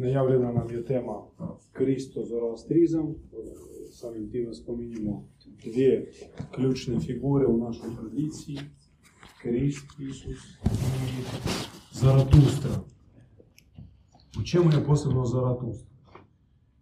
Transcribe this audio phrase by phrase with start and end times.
[0.00, 1.12] Najavljena nam je tema
[1.72, 3.14] Kristo-zoroastrizam.
[3.90, 5.24] Samim time spominjemo
[5.64, 6.12] dvije
[6.54, 8.58] ključne figure u našoj tradiciji.
[9.42, 11.22] Krist, Isus i
[11.92, 12.70] Zaratustra.
[14.40, 15.90] U čemu je posebno Zaratustra?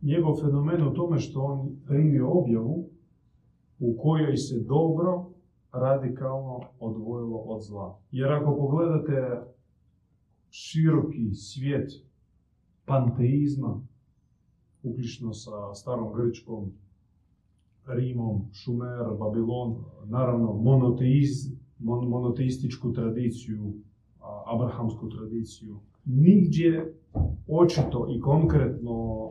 [0.02, 2.90] Njegov fenomen u tome što on primio objavu
[3.78, 5.30] u kojoj se dobro
[5.72, 8.00] radikalno odvojilo od zla.
[8.10, 9.42] Jer ako pogledate
[10.50, 12.07] široki svijet
[12.88, 13.80] panteizma,
[14.82, 16.72] uključno sa starom Grčkom,
[17.86, 23.72] Rimom, Šumer, Babilon, naravno monoteiz, mon, monoteističku tradiciju,
[24.46, 25.76] abrahamsku tradiciju.
[26.04, 26.94] Nigdje
[27.48, 29.28] očito i konkretno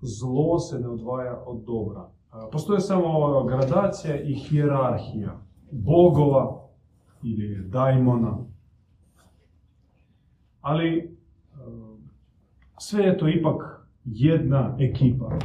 [0.00, 2.10] zlo se ne odvaja od dobra.
[2.52, 5.40] Postoje samo gradacija i hijerarhija
[5.70, 6.68] bogova
[7.22, 8.38] ili dajmona.
[10.60, 11.17] Ali
[12.80, 15.38] sve je to ipak jedna ekipa.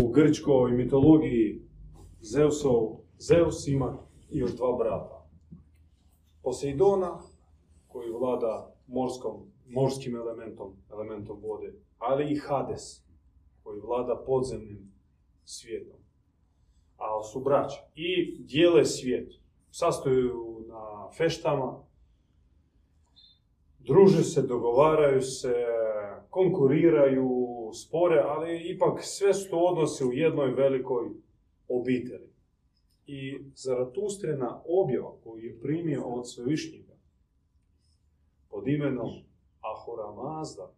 [0.00, 1.62] U grčkoj mitologiji
[2.20, 3.98] Zeusov, Zeus ima
[4.30, 5.26] još dva brata.
[6.42, 7.18] Poseidona,
[7.88, 9.32] koji vlada morskom,
[9.68, 13.04] morskim elementom, elementom vode, ali i Hades,
[13.62, 14.92] koji vlada podzemnim
[15.44, 15.96] svijetom.
[16.96, 17.80] A su braća.
[17.94, 19.32] I dijele svijet.
[19.70, 21.82] Sastoju na feštama,
[23.78, 25.54] druže se, dogovaraju se,
[26.30, 27.28] konkuriraju,
[27.74, 31.10] spore, ali ipak sve su to odnose u jednoj velikoj
[31.68, 32.30] obitelji.
[33.06, 36.94] I Zaratustrena objava koju je primio od Svevišnjega
[38.48, 39.10] pod imenom
[39.60, 40.72] Ahura Mazda,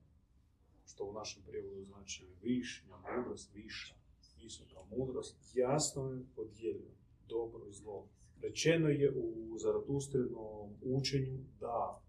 [0.85, 3.95] što u našem prijevodu znači višnja, mudrost, viša,
[4.43, 6.95] visoka mudrost, jasno je podijeljeno
[7.29, 8.07] dobro i zlo.
[8.43, 12.03] Rečeno je u Zaratustrenom učenju da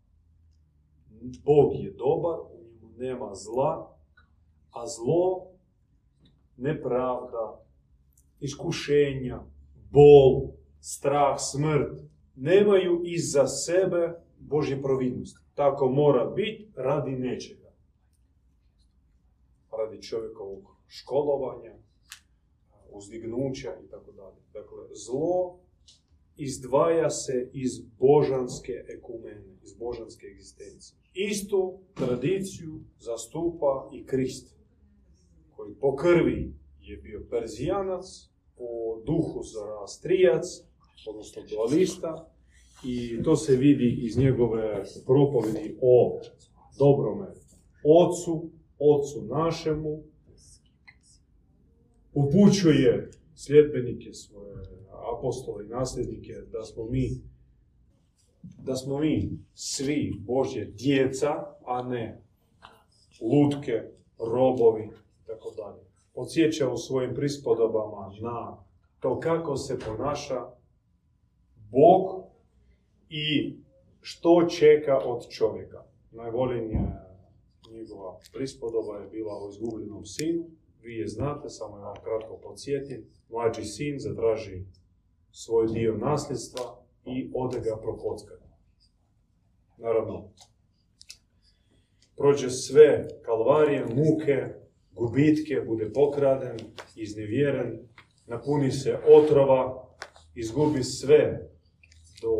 [1.43, 3.97] Bog je dobar, u njemu nema zla,
[4.71, 5.47] a zlo,
[6.57, 7.65] nepravda,
[8.39, 9.43] iskušenja,
[9.91, 11.99] bol, strah, smrt,
[12.35, 15.39] nemaju iza sebe Božje providnosti.
[15.53, 17.71] Tako mora biti radi nečega.
[19.77, 21.75] Radi čovjekovog školovanja,
[22.89, 24.41] uzdignuća i tako dalje.
[24.53, 25.59] Dakle, zlo
[26.37, 31.02] izdvaja se iz božanske ekumene, iz božanske egzistencije.
[31.13, 34.55] Istu tradiciju zastupa i Krist,
[35.55, 38.05] koji po krvi je bio Perzijanac,
[38.57, 40.45] po duhu Zoroastrijac,
[41.07, 42.29] odnosno dualista,
[42.85, 46.19] i to se vidi iz njegove propovedi o
[46.77, 47.27] dobrome
[47.83, 48.49] ocu,
[48.79, 50.03] ocu našemu,
[52.13, 54.55] upućuje sljedbenike svoje
[55.17, 57.09] apostole i nasljednike da smo mi
[58.43, 61.29] da smo mi svi Božje djeca,
[61.65, 62.21] a ne
[63.21, 63.81] lutke,
[64.19, 64.89] robovi,
[65.27, 65.83] tako dalje.
[66.13, 68.57] Podsjeća u svojim prispodobama na
[68.99, 70.45] to kako se ponaša
[71.71, 72.23] Bog
[73.09, 73.55] i
[74.01, 75.83] što čeka od čovjeka.
[76.11, 77.03] Najvoljenija
[77.71, 80.43] njegova prispodoba je bila o izgubljenom sinu.
[80.81, 83.05] Vi je znate, samo ja kratko podsjetim.
[83.29, 84.65] Mlađi sin zatraži
[85.31, 88.43] svoj dio nasljedstva i ode ga prokockati.
[89.77, 90.29] Naravno,
[92.17, 94.47] prođe sve kalvarije, muke,
[94.91, 96.57] gubitke, bude pokraden,
[96.95, 97.79] iznevjeren,
[98.27, 99.87] napuni se otrova,
[100.35, 101.49] izgubi sve
[102.21, 102.33] do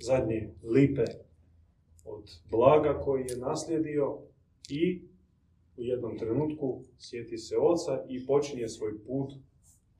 [0.00, 1.04] zadnje lipe
[2.04, 4.18] od blaga koji je naslijedio
[4.68, 5.02] i
[5.76, 9.32] u jednom trenutku sjeti se oca i počinje svoj put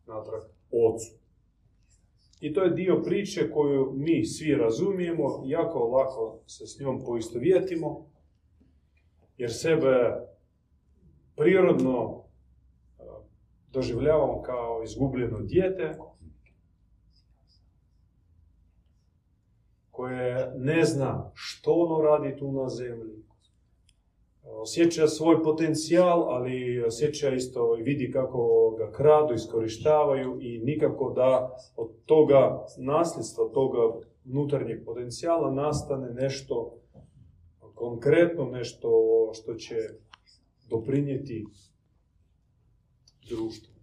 [0.07, 1.18] natrag ocu.
[2.41, 8.11] I to je dio priče koju mi svi razumijemo, jako lako se s njom poistovjetimo,
[9.37, 10.15] jer sebe
[11.37, 12.25] prirodno
[13.73, 15.99] doživljavamo kao izgubljeno dijete,
[19.91, 23.28] koje ne zna što ono radi tu na zemlji.
[24.43, 31.57] Osjeća svoj potencijal, ali osjeća isto i vidi kako ga kradu, iskorištavaju i nikako da
[31.77, 33.79] od toga nasljedstva, toga
[34.25, 36.79] unutarnjeg potencijala nastane nešto
[37.75, 38.91] konkretno, nešto
[39.33, 39.77] što će
[40.71, 41.45] doprinijeti
[43.29, 43.75] društvu.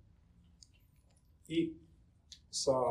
[1.47, 1.73] I
[2.49, 2.81] sa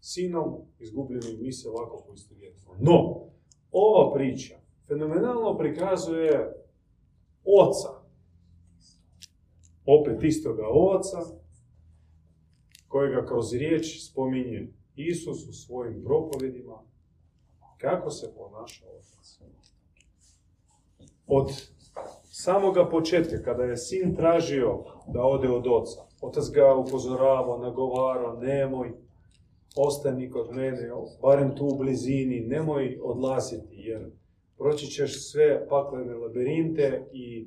[0.00, 2.76] sinom izgubljenim mi se lako poistovjetimo.
[2.80, 3.26] No,
[3.70, 4.54] ova priča
[4.88, 6.52] fenomenalno prikazuje
[7.44, 8.00] oca.
[9.86, 11.18] Opet istoga oca,
[12.88, 16.82] kojega kroz riječ spominje Isus u svojim propovedima,
[17.78, 19.40] kako se ponaša otac.
[21.26, 21.70] Od
[22.24, 28.92] samoga početka, kada je sin tražio da ode od oca, otac ga upozoravao, nagovarao, nemoj,
[29.76, 30.90] ostani kod mene,
[31.22, 34.10] barem tu u blizini, nemoj odlaziti, jer
[34.60, 37.46] proći ćeš sve paklene labirinte i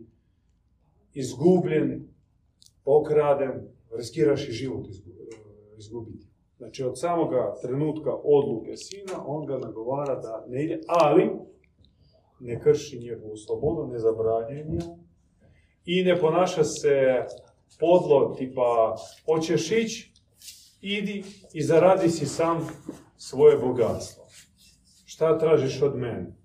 [1.14, 2.08] izgubljen,
[2.84, 3.68] pokraden,
[3.98, 4.86] riskiraš i život
[5.78, 6.28] izgubiti.
[6.58, 11.30] Znači od samoga trenutka odluke sina, on ga nagovara da ne ide, ali
[12.40, 15.00] ne krši njegovu slobodu, ne zabranjuje njemu
[15.86, 17.26] i ne ponaša se
[17.80, 18.96] podlo, tipa,
[19.26, 20.14] hoćeš ići,
[20.82, 21.24] idi
[21.54, 22.68] i zaradi si sam
[23.18, 24.24] svoje bogatstvo.
[25.06, 26.43] Šta tražiš od mene?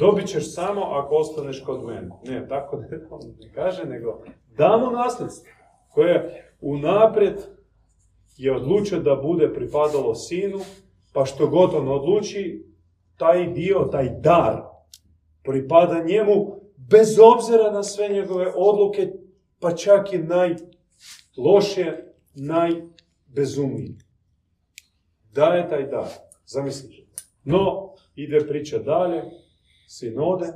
[0.00, 2.08] Dobit ćeš samo ako ostaneš kod mene.
[2.24, 2.88] Ne, tako ne,
[3.40, 4.22] ne kaže, nego
[4.56, 5.52] damo nasljedstvo
[5.88, 7.36] koje unaprijed
[8.36, 10.58] je odlučio da bude pripadalo sinu,
[11.12, 12.64] pa što god on odluči,
[13.16, 14.62] taj dio, taj dar
[15.42, 19.12] pripada njemu bez obzira na sve njegove odluke,
[19.60, 23.98] pa čak i najlošije, najbezumnije.
[25.32, 26.08] Daje taj dar.
[26.46, 26.96] Zamislite.
[27.44, 29.22] No, ide priča dalje,
[29.88, 30.52] sin ode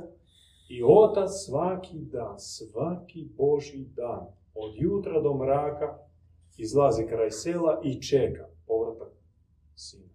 [0.69, 5.97] i otac svaki dan, svaki Boži dan, od jutra do mraka,
[6.57, 9.13] izlazi kraj sela i čeka povratak
[9.75, 10.13] sina.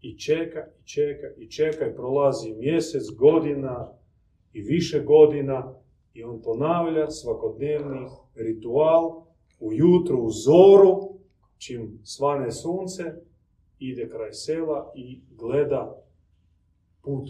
[0.00, 3.92] I čeka, i čeka, i čeka, i prolazi mjesec, godina
[4.52, 5.74] i više godina
[6.14, 9.22] i on ponavlja svakodnevni ritual
[9.60, 11.18] ujutro u zoru,
[11.58, 13.02] čim svane sunce,
[13.78, 16.04] ide kraj sela i gleda
[17.02, 17.28] put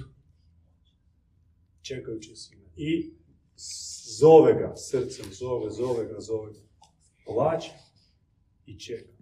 [1.90, 2.70] čekajući sina.
[2.76, 3.10] I
[4.19, 6.60] zove ga srcem, zove, zove ga, zove ga
[7.26, 7.72] plaća
[8.66, 9.12] i čeka.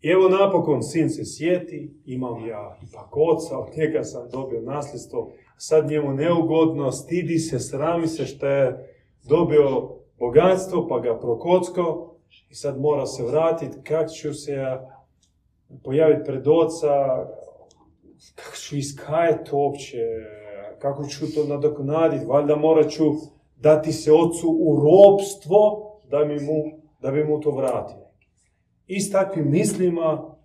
[0.00, 5.32] I evo napokon sin se sjeti, imam ja ipak oca, od njega sam dobio nasljedstvo,
[5.58, 12.14] sad njemu neugodno, stidi se, srami se što je dobio bogatstvo, pa ga prokocko
[12.50, 15.04] i sad mora se vratiti, kak ću se ja
[15.84, 17.26] pojaviti pred oca,
[18.34, 19.98] kako ću iskajati uopće,
[20.82, 23.04] kako ću to nadoknaditi, valjda morat ću
[23.56, 25.58] dati se ocu u robstvo
[26.10, 28.06] da mi mu da bi mu to vratio.
[28.86, 30.36] I s takvim mislima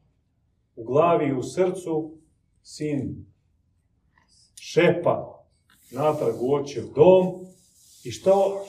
[0.76, 2.18] u glavi i u srcu
[2.62, 3.26] sin
[4.56, 5.44] šepa
[5.92, 7.46] natrag u očev dom
[8.04, 8.66] i što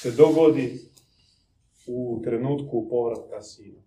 [0.00, 0.80] se dogodi
[1.86, 3.82] u trenutku povratka sina.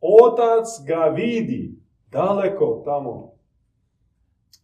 [0.00, 1.74] Otac ga vidi
[2.10, 3.32] daleko tamo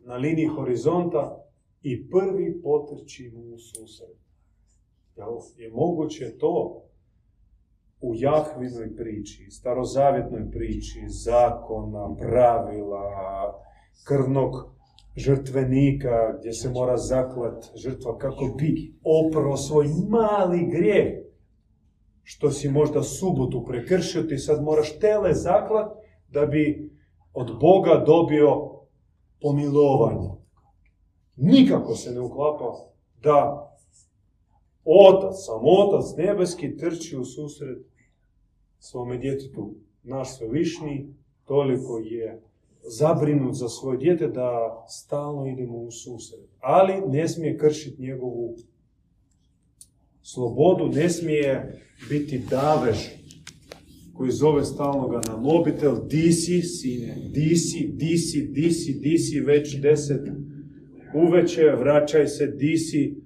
[0.00, 1.47] na liniji horizonta
[1.82, 4.16] i prvi potrči mu u susret.
[5.56, 6.82] Je moguće to
[8.00, 13.04] u Jahvinoj priči, starozavjetnoj priči, zakona, pravila,
[14.04, 14.78] krvnog
[15.16, 21.28] žrtvenika, gdje se mora zaklat žrtva kako bi oprao svoj mali grijeh,
[22.22, 25.92] što si možda subotu prekršio, ti sad moraš tele zaklat
[26.28, 26.90] da bi
[27.34, 28.70] od Boga dobio
[29.40, 30.30] pomilovanje.
[31.38, 32.74] Nikako se ne uklapa
[33.22, 33.64] da
[34.84, 37.78] Otac, sam Otac nebeski trči u susret
[38.78, 39.74] svome djetetu.
[40.02, 41.14] Naš svevišnji
[41.44, 42.42] toliko je
[42.98, 46.40] zabrinut za svoje dijete da stalno idemo u susret.
[46.60, 48.56] Ali ne smije kršiti njegovu
[50.22, 52.98] slobodu, ne smije biti davež
[54.14, 58.92] koji zove stalno ga na mobitel, di si, sine, di si, di si, di si,
[58.92, 60.20] di si, već deset
[61.14, 63.16] uveče, vraćaj se, di si,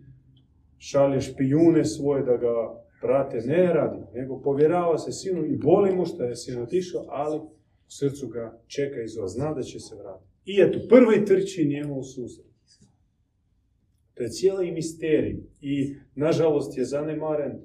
[0.79, 6.07] šalje špijune svoje da ga prate, ne radi, nego povjerava se sinu i boli mu
[6.07, 7.51] što je sin otišao, ali u
[7.89, 10.31] srcu ga čeka i zove, zna da će se vratiti.
[10.45, 12.47] I eto, prvi trči njemu u susret.
[14.15, 17.61] To je cijeli misterij i, nažalost, je zanemaren e,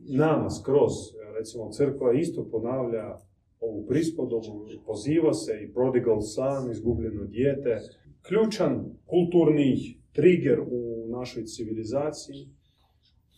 [0.00, 0.92] nama skroz.
[1.38, 3.18] Recimo, crkva isto ponavlja
[3.60, 7.80] ovu prispodobu, poziva se i prodigal son, izgubljeno dijete.
[8.22, 12.48] Ključan kulturni trigger u našoj civilizaciji,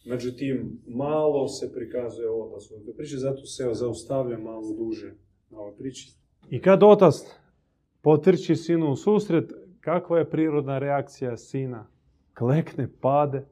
[0.06, 5.14] međutim, malo se prikazuje otac u ovoj priči, zato se zaustavlja malo duže
[5.50, 6.12] na ovoj priči.
[6.50, 7.14] I kad otac
[8.02, 11.86] potrči sinu u susret, kakva je prirodna reakcija sina?
[12.38, 13.44] Klekne, pade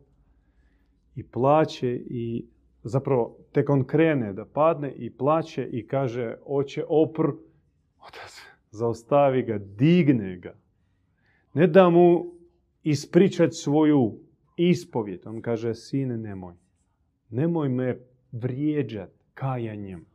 [1.17, 2.47] i plaće i
[2.83, 7.27] zapravo tek on krene da padne i plaće i kaže oče opr,
[8.01, 8.41] otac
[8.71, 10.55] zaustavi ga, digne ga.
[11.55, 12.33] Ne da mu
[12.83, 14.19] ispričati svoju
[14.57, 15.27] ispovjet.
[15.27, 16.55] On kaže, sine, nemoj.
[17.31, 17.99] Nemoj me
[18.33, 20.07] vrijeđat kajanjem.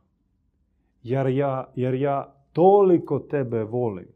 [1.02, 4.08] Jer ja, jer ja toliko tebe volim.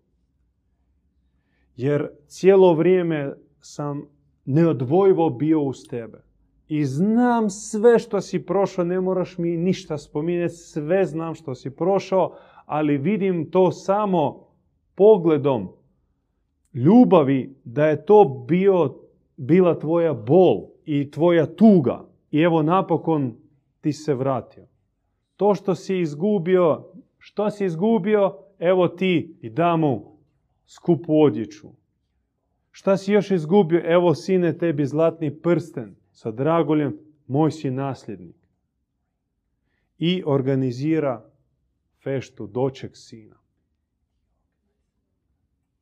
[1.76, 4.02] Jer cijelo vrijeme sam
[4.44, 6.22] neodvojivo bio uz tebe.
[6.70, 11.70] I znam sve što si prošao, ne moraš mi ništa spominjati, sve znam što si
[11.70, 12.36] prošao,
[12.66, 14.46] ali vidim to samo
[14.94, 15.68] pogledom
[16.74, 18.94] ljubavi da je to bio,
[19.36, 22.08] bila tvoja bol i tvoja tuga.
[22.30, 23.36] I evo napokon
[23.80, 24.66] ti se vratio.
[25.36, 26.84] To što si izgubio,
[27.18, 30.18] što si izgubio, evo ti i da mu
[30.66, 31.68] skupu odjeću.
[32.70, 33.82] Šta si još izgubio?
[33.84, 38.36] Evo sine tebi zlatni prsten sa dragoljem, moj si nasljednik.
[39.98, 41.30] I organizira
[42.02, 43.36] feštu doček sina.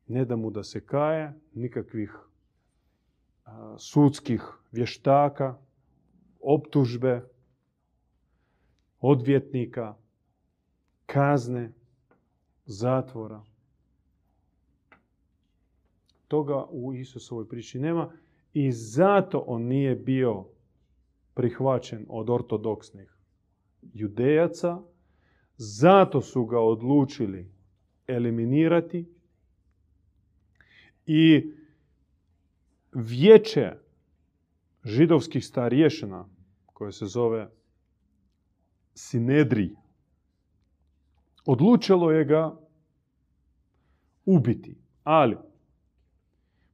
[0.06, 2.14] Ne da mu da se kaje, nikakvih
[3.78, 4.42] sudskih
[4.72, 5.58] vještaka,
[6.40, 7.28] optužbe,
[9.00, 9.96] odvjetnika,
[11.06, 11.72] kazne,
[12.64, 13.42] zatvora.
[16.28, 18.12] Toga u Isusovoj priči nema
[18.52, 20.44] i zato on nije bio
[21.34, 23.18] prihvaćen od ortodoksnih
[23.82, 24.82] judejaca,
[25.56, 27.52] zato su ga odlučili
[28.06, 29.06] eliminirati
[31.06, 31.52] i
[32.92, 33.72] vijeće
[34.84, 36.28] židovskih starješina,
[36.66, 37.50] koje se zove
[38.94, 39.76] Sinedri,
[41.46, 42.58] odlučilo je ga
[44.24, 44.78] ubiti.
[45.04, 45.36] Ali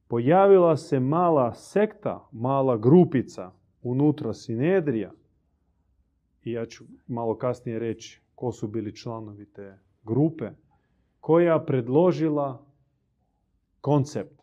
[0.08, 5.12] pojavila se mala sekta, mala grupica unutra Sinedrija
[6.42, 10.50] i ja ću malo kasnije reći ko su bili članovi te grupe,
[11.20, 12.66] koja predložila
[13.80, 14.42] koncept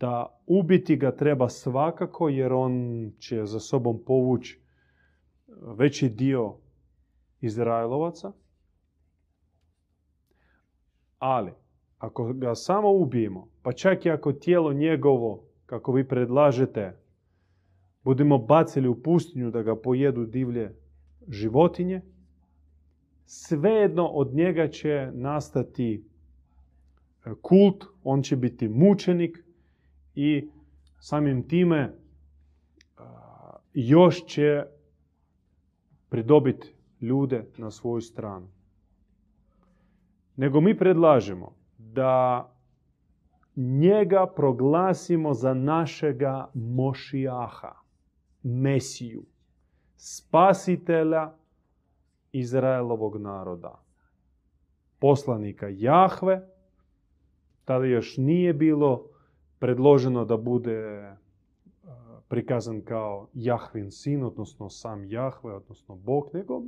[0.00, 2.72] da ubiti ga treba svakako jer on
[3.18, 4.60] će za sobom povući
[5.76, 6.54] veći dio
[7.40, 8.32] Izraelovaca.
[11.18, 11.52] Ali,
[11.98, 16.96] ako ga samo ubijemo, pa čak i ako tijelo njegovo, kako vi predlažete,
[18.04, 20.74] budemo bacili u pustinju da ga pojedu divlje
[21.28, 22.02] životinje,
[23.24, 26.04] svejedno od njega će nastati
[27.24, 29.44] e, kult, on će biti mučenik
[30.14, 30.48] i
[30.98, 31.94] samim time
[33.74, 34.64] još će
[36.08, 38.48] pridobiti ljude na svoju stranu.
[40.36, 41.57] Nego mi predlažemo
[41.98, 42.50] da
[43.56, 47.74] njega proglasimo za našega Mošijaha,
[48.42, 49.22] Mesiju,
[49.96, 51.32] spasitelja
[52.32, 53.82] Izraelovog naroda,
[54.98, 56.48] poslanika Jahve,
[57.64, 59.04] tada još nije bilo
[59.58, 61.10] predloženo da bude
[62.28, 66.62] prikazan kao Jahvin sin, odnosno sam Jahve, odnosno Bog, nego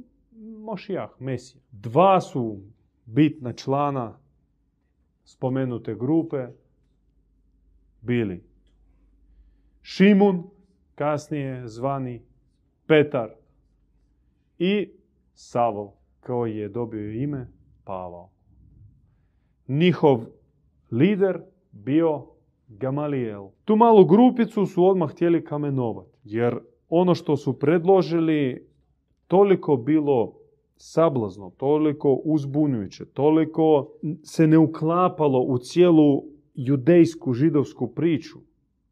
[0.59, 1.63] Mošijah, Mesija.
[1.71, 2.61] Dva su
[3.05, 4.20] bitna člana
[5.25, 6.47] spomenute grupe
[8.01, 8.45] bili
[9.83, 10.43] Šimun,
[10.95, 12.23] kasnije zvani
[12.87, 13.31] Petar
[14.59, 14.89] i
[15.35, 17.49] Savol, koji je dobio ime
[17.85, 18.31] Pavao.
[19.69, 20.25] Njihov
[20.91, 21.41] lider
[21.73, 22.27] bio
[22.69, 23.49] Gamaliel.
[23.65, 26.59] Tu malu grupicu su odmah htjeli kamenovati, jer
[26.89, 28.69] ono što su predložili
[29.27, 30.40] toliko bilo
[30.83, 38.39] sablazno, toliko uzbunjujuće, toliko se ne uklapalo u cijelu judejsku, židovsku priču.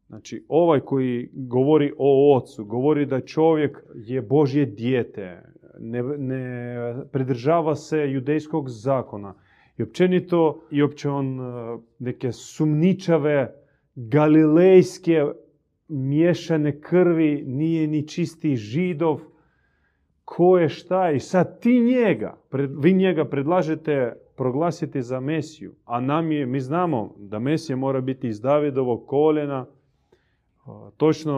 [0.07, 5.41] Znači, ovaj koji govori o ocu, govori da čovjek je Božje dijete,
[5.79, 9.33] ne, ne pridržava se judejskog zakona.
[9.77, 13.53] I općenito, i opće on e, neke sumničave,
[13.95, 15.25] galilejske
[15.87, 19.21] miješane krvi, nije ni čisti židov,
[20.29, 22.37] ko je šta i sad ti njega,
[22.77, 28.27] vi njega predlažete proglasiti za Mesiju, a nam je, mi znamo da Mesija mora biti
[28.27, 29.65] iz Davidovog koljena,
[30.97, 31.33] točno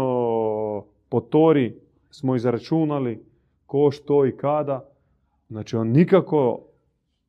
[1.09, 1.75] po Tori
[2.09, 3.23] smo izračunali
[3.65, 4.89] ko, što i kada.
[5.47, 6.59] Znači on nikako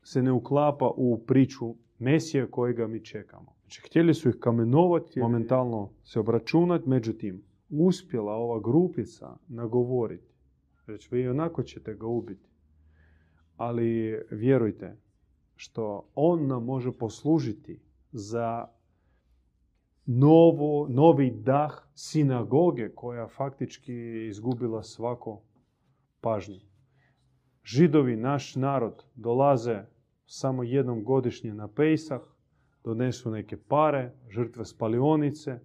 [0.03, 3.53] se ne uklapa u priču Mesije kojega mi čekamo.
[3.61, 10.32] Znači htjeli su ih kamenovati, momentalno se obračunati, međutim uspjela ova grupica nagovoriti.
[10.87, 12.49] Reći, vi onako ćete ga ubiti.
[13.57, 14.97] Ali vjerujte,
[15.57, 17.81] što on nam može poslužiti
[18.13, 18.67] za
[20.07, 25.43] novo, novi dah sinagoge koja faktički izgubila svako
[26.21, 26.61] pažnju.
[27.65, 29.85] Židovi, naš narod, dolaze
[30.27, 32.21] samo jednom godišnje na Pejsah,
[32.85, 35.61] donesu neke pare, žrtve spalionice,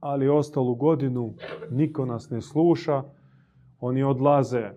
[0.00, 1.34] ali ostalu godinu
[1.70, 3.02] niko nas ne sluša,
[3.80, 4.70] oni odlaze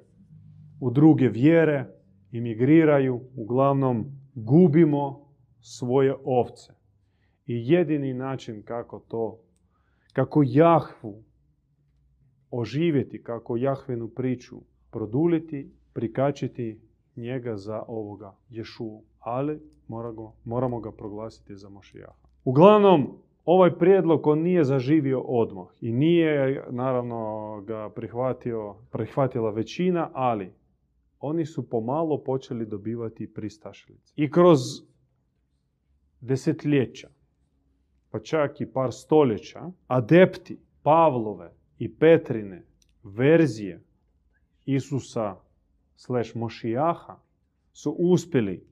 [0.80, 1.86] u druge vjere,
[2.32, 4.06] imigriraju, uglavnom
[4.36, 5.28] gubimo
[5.62, 6.74] svoje ovce.
[7.46, 9.40] I jedini način kako to
[10.14, 11.24] kako Jahvu
[12.52, 14.56] oživjeti, kako Jahvenu priču
[14.92, 16.82] produliti, prikačiti
[17.16, 19.02] njega za ovoga Ješu.
[19.20, 19.60] Ali
[20.46, 22.14] moramo ga proglasiti za Mošijaha.
[22.44, 30.54] Uglavnom, ovaj prijedlog on nije zaživio odmah i nije naravno ga prihvatio, prihvatila većina, ali
[31.20, 34.14] oni su pomalo počeli dobivati pristašlice.
[34.16, 34.60] I kroz
[36.22, 37.10] desetljeća,
[38.12, 42.66] pa čak i par stoljeća, adepti Pavlove i Petrine
[43.04, 43.84] verzije
[44.66, 45.36] Isusa
[45.96, 47.16] slash Mošijaha
[47.74, 48.71] su uspjeli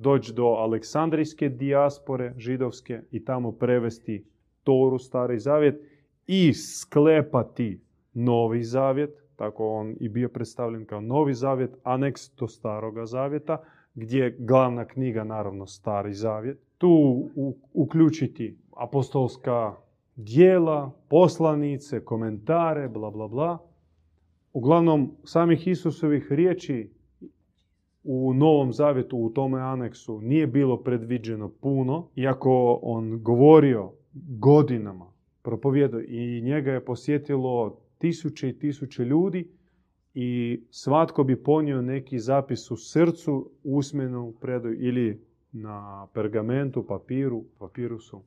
[0.00, 4.24] doći do Aleksandrijske dijaspore židovske i tamo prevesti
[4.62, 5.82] Toru, Stari Zavjet
[6.26, 7.80] i sklepati
[8.14, 13.62] Novi Zavjet, tako on i bio predstavljen kao Novi Zavjet, aneks do Staroga Zavjeta,
[13.94, 16.58] gdje je glavna knjiga naravno Stari Zavjet.
[16.78, 17.24] Tu
[17.72, 19.76] uključiti apostolska
[20.16, 23.58] dijela, poslanice, komentare, bla bla bla.
[24.52, 26.90] Uglavnom, samih Isusovih riječi
[28.04, 33.92] u Novom Zavjetu, u tome aneksu, nije bilo predviđeno puno, iako on govorio
[34.38, 39.48] godinama, propovjedao i njega je posjetilo tisuće i tisuće ljudi
[40.14, 48.22] i svatko bi ponio neki zapis u srcu, usmenu predaju ili na pergamentu, papiru, papirusu.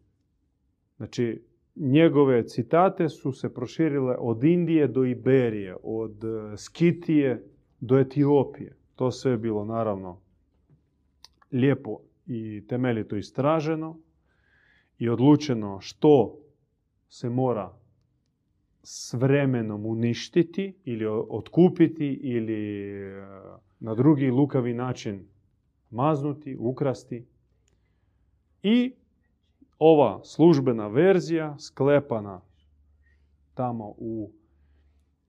[0.97, 1.41] Znači,
[1.75, 6.23] njegove citate su se proširile od Indije do Iberije, od
[6.57, 7.43] Skitije
[7.79, 8.75] do Etiopije.
[8.95, 10.19] To sve je bilo naravno
[11.51, 13.97] lijepo i temeljito istraženo
[14.99, 16.37] i odlučeno što
[17.09, 17.73] se mora
[18.83, 23.25] s vremenom uništiti ili otkupiti ili e,
[23.79, 25.27] na drugi lukavi način
[25.89, 27.25] maznuti, ukrasti.
[28.63, 28.93] I
[29.79, 32.41] ova službena verzija sklepana
[33.53, 34.31] tamo u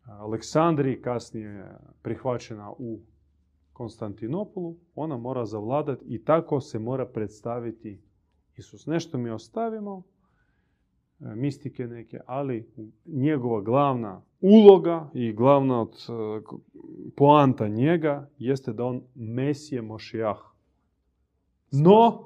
[0.04, 3.00] Aleksandriji, kasnije prihvaćena u
[3.74, 8.00] Konstantinopolu, ona mora zavladati i tako se mora predstaviti
[8.56, 8.86] Isus.
[8.86, 10.02] Nešto mi ostavimo,
[11.20, 12.68] e, mistike neke, ali
[13.06, 16.12] njegova glavna uloga i glavna od e,
[17.16, 20.38] poanta njega jeste da on Mesije Mošijah.
[21.70, 22.24] No,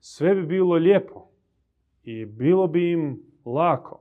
[0.00, 1.28] sve bi bilo lijepo
[2.02, 4.00] i bilo bi im lako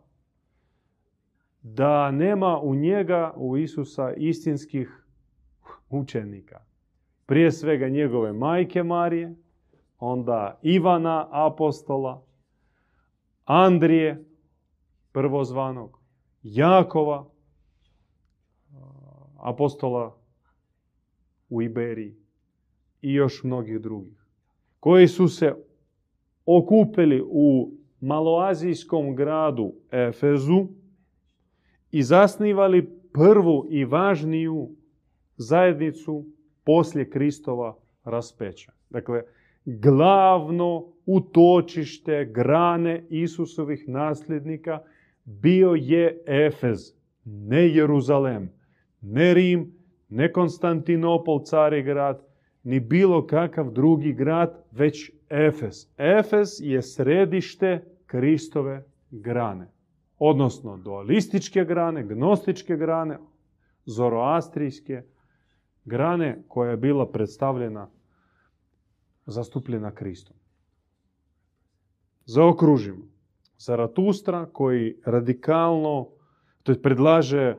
[1.62, 5.05] da nema u njega, u Isusa, istinskih
[5.96, 6.62] učenika.
[7.26, 9.36] Prije svega njegove majke Marije,
[10.00, 12.26] onda Ivana apostola,
[13.46, 14.26] Andrije
[15.12, 16.00] prvozvanog,
[16.44, 17.26] Jakova
[19.38, 20.18] apostola
[21.50, 22.16] u Iberiji
[23.02, 24.26] i još mnogih drugih,
[24.80, 25.56] koji su se
[26.46, 30.68] okupili u maloazijskom gradu Efezu
[31.92, 34.70] i zasnivali prvu i važniju
[35.38, 36.26] zajednicu
[36.64, 38.72] poslije Kristova raspeća.
[38.90, 39.22] Dakle,
[39.66, 44.80] glavno utočište grane Isusovih nasljednika
[45.24, 46.94] bio je Efez,
[47.26, 48.52] ne Jeruzalem,
[49.02, 49.74] ne Rim,
[50.10, 52.26] ne Konstantinopol, cari grad,
[52.64, 55.88] ni bilo kakav drugi grad, već Efez.
[55.98, 59.72] Efez je središte Kristove grane.
[60.20, 63.18] Odnosno dualističke grane, gnostičke grane,
[63.86, 65.04] zoroastrijske,
[65.86, 67.90] grane koja je bila predstavljena,
[69.26, 70.38] zastupljena Kristom.
[72.26, 73.06] Zaokružimo.
[73.58, 76.10] Zaratustra koji radikalno,
[76.64, 77.56] to je predlaže,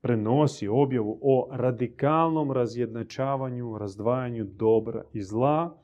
[0.00, 5.76] prenosi objavu o radikalnom razjednačavanju, razdvajanju dobra i zla,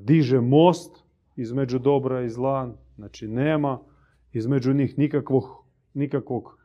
[0.00, 1.04] diže most
[1.36, 3.78] između dobra i zla, znači nema
[4.32, 5.44] između njih nikakvog,
[5.94, 6.58] nikakvog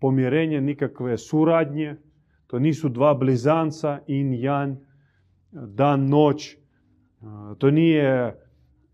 [0.00, 1.96] pomjerenja, nikakve suradnje,
[2.50, 4.76] to nisu dva blizanca, in jan,
[5.52, 6.56] dan, noć.
[7.58, 8.36] To nije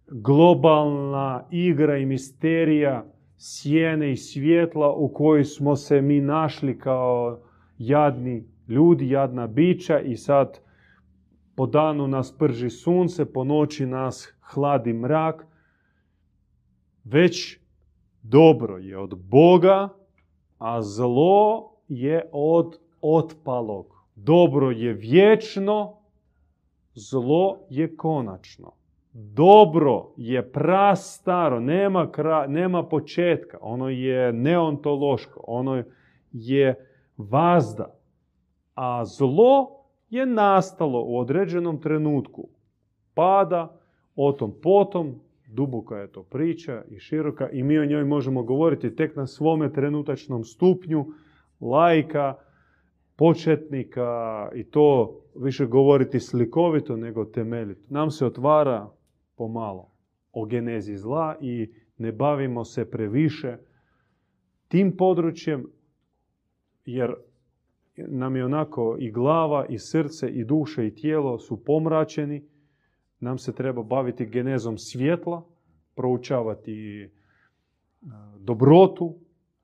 [0.06, 3.04] globalna igra i misterija
[3.38, 7.40] sjene i svjetla u kojoj smo se mi našli kao
[7.78, 10.60] jadni ljudi, jadna bića i sad
[11.54, 15.46] po danu nas prži sunce, po noći nas hladi mrak.
[17.04, 17.60] Već
[18.22, 19.88] dobro je od Boga,
[20.58, 23.86] a zlo je od otpalog.
[24.14, 25.96] Dobro je vječno,
[26.94, 28.72] zlo je konačno.
[29.12, 32.08] Dobro je prastaro, nema,
[32.48, 35.82] nema početka, ono je neontološko, ono
[36.32, 37.94] je vazda.
[38.74, 39.70] A zlo
[40.10, 42.48] je nastalo u određenom trenutku
[43.14, 43.80] pada,
[44.16, 45.14] o tom potom,
[45.46, 49.72] duboka je to priča i široka i mi o njoj možemo govoriti tek na svome
[49.72, 51.06] trenutačnom stupnju
[51.60, 52.34] lajka,
[53.16, 57.86] početnika i to više govoriti slikovito nego temeljito.
[57.88, 58.90] Nam se otvara
[59.36, 59.90] pomalo
[60.32, 63.56] o genezi zla i ne bavimo se previše
[64.68, 65.66] tim područjem
[66.84, 67.14] jer
[67.96, 72.48] nam je onako i glava i srce i duše i tijelo su pomračeni.
[73.20, 75.44] Nam se treba baviti genezom svjetla,
[75.94, 77.10] proučavati e,
[78.38, 79.14] dobrotu,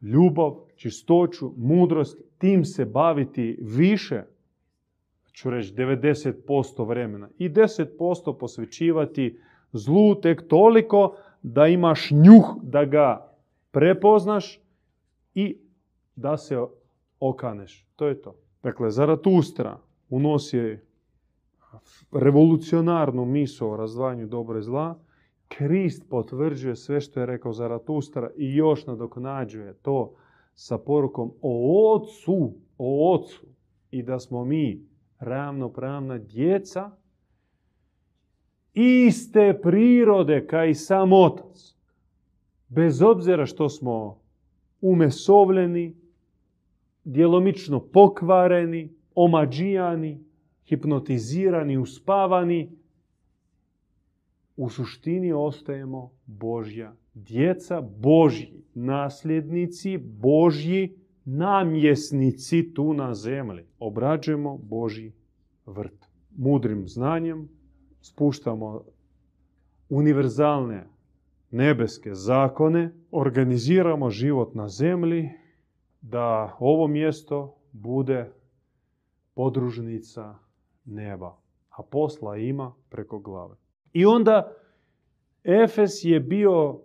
[0.01, 4.23] ljubav, čistoću, mudrost, tim se baviti više,
[5.33, 9.39] ću reći 90% vremena i 10% posvećivati
[9.73, 13.35] zlu tek toliko da imaš njuh da ga
[13.71, 14.61] prepoznaš
[15.35, 15.57] i
[16.17, 16.59] da se
[17.21, 17.87] okaneš.
[17.97, 18.35] To je to.
[18.63, 20.79] Dakle, Zaratustra unosi
[22.13, 24.99] revolucionarnu misu o razdvajanju dobra i zla.
[25.49, 30.15] Krist potvrđuje sve što je rekao Zaratustra i još nadoknađuje to
[30.55, 33.47] sa porukom o ocu, o ocu
[33.91, 34.87] i da smo mi
[35.19, 36.91] ravnopravna djeca
[38.75, 41.75] iste prirode kao i sam otac.
[42.69, 44.21] Bez obzira što smo
[44.81, 45.97] umesovljeni,
[47.05, 50.25] djelomično pokvareni, omađijani,
[50.65, 52.71] hipnotizirani, uspavani,
[54.57, 63.65] u suštini ostajemo Božja djeca, Božji nasljednici, Božji namjesnici tu na zemlji.
[63.79, 65.13] Obrađujemo Božji
[65.67, 66.07] vrt.
[66.37, 67.49] Mudrim znanjem
[68.01, 68.85] spuštamo
[69.89, 70.87] univerzalne
[71.51, 75.31] nebeske zakone, organiziramo život na zemlji
[76.01, 78.33] da ovo mjesto bude
[79.35, 80.35] podružnica
[80.85, 81.37] neba,
[81.71, 83.57] a posla ima preko glave.
[83.93, 84.53] I onda
[85.45, 86.81] Efes je bio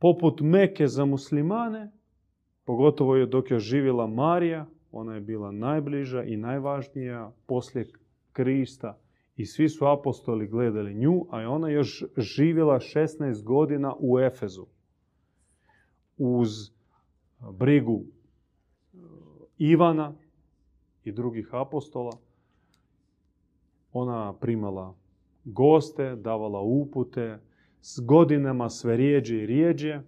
[0.00, 1.92] poput Meke za muslimane,
[2.64, 7.86] pogotovo je dok je živjela Marija, ona je bila najbliža i najvažnija poslije
[8.32, 8.98] Krista.
[9.36, 14.66] I svi su apostoli gledali nju, a ona još živjela 16 godina u Efezu.
[16.18, 16.50] Uz
[17.58, 18.96] brigu e,
[19.58, 20.14] Ivana
[21.04, 22.12] i drugih apostola.
[23.92, 24.94] Ona primala
[25.44, 27.38] goste, davala upute,
[27.82, 30.02] s godinama sve rijeđe i rijeđe, e,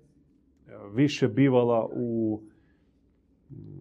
[0.94, 2.40] više bivala u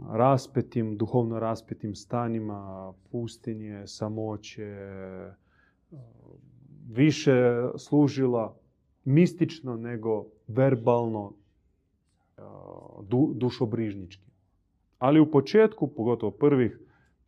[0.10, 5.34] raspetim, duhovno raspetim stanima, pustinje, samoće, e,
[6.89, 8.58] više služila
[9.06, 11.34] mistično nego verbalno,
[13.04, 14.32] du, dušobrižnički.
[14.99, 16.80] Ali u početku, pogotovo prvih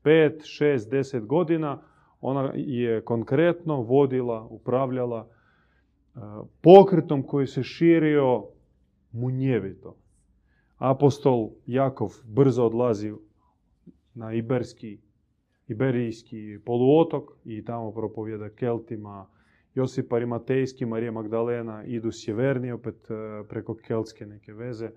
[0.04, 1.82] 5, 6, 10 godina,
[2.22, 5.30] ona je konkretno vodila, upravljala
[6.62, 8.46] pokretom koji se širio
[9.12, 9.98] munjevito.
[10.78, 13.14] Apostol Jakov brzo odlazi
[14.14, 15.00] na Iberski,
[15.68, 19.30] Iberijski poluotok i tamo propovjeda Keltima.
[19.76, 24.92] Josip Arimatejski, Marija Magdalena idu sjevernije, opet e, preko Keltske neke veze,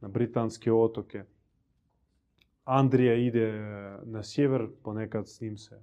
[0.00, 1.24] na Britanske otoke.
[2.64, 3.52] Andrija ide
[4.04, 5.82] na sjever, ponekad s njim se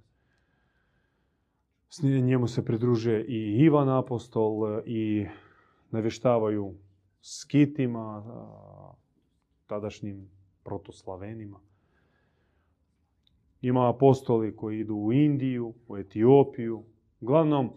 [2.02, 5.26] njemu se pridružuje i Ivan apostol i
[5.90, 6.74] navještavaju
[7.20, 8.24] skitima,
[9.66, 10.28] tadašnjim
[10.64, 11.60] protoslavenima.
[13.60, 16.84] Ima apostoli koji idu u Indiju, u Etiopiju.
[17.20, 17.72] Uglavnom,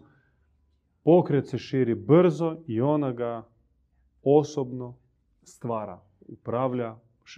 [1.02, 3.48] pokret se širi brzo i ona ga
[4.22, 4.96] osobno
[5.42, 6.96] stvara, upravlja,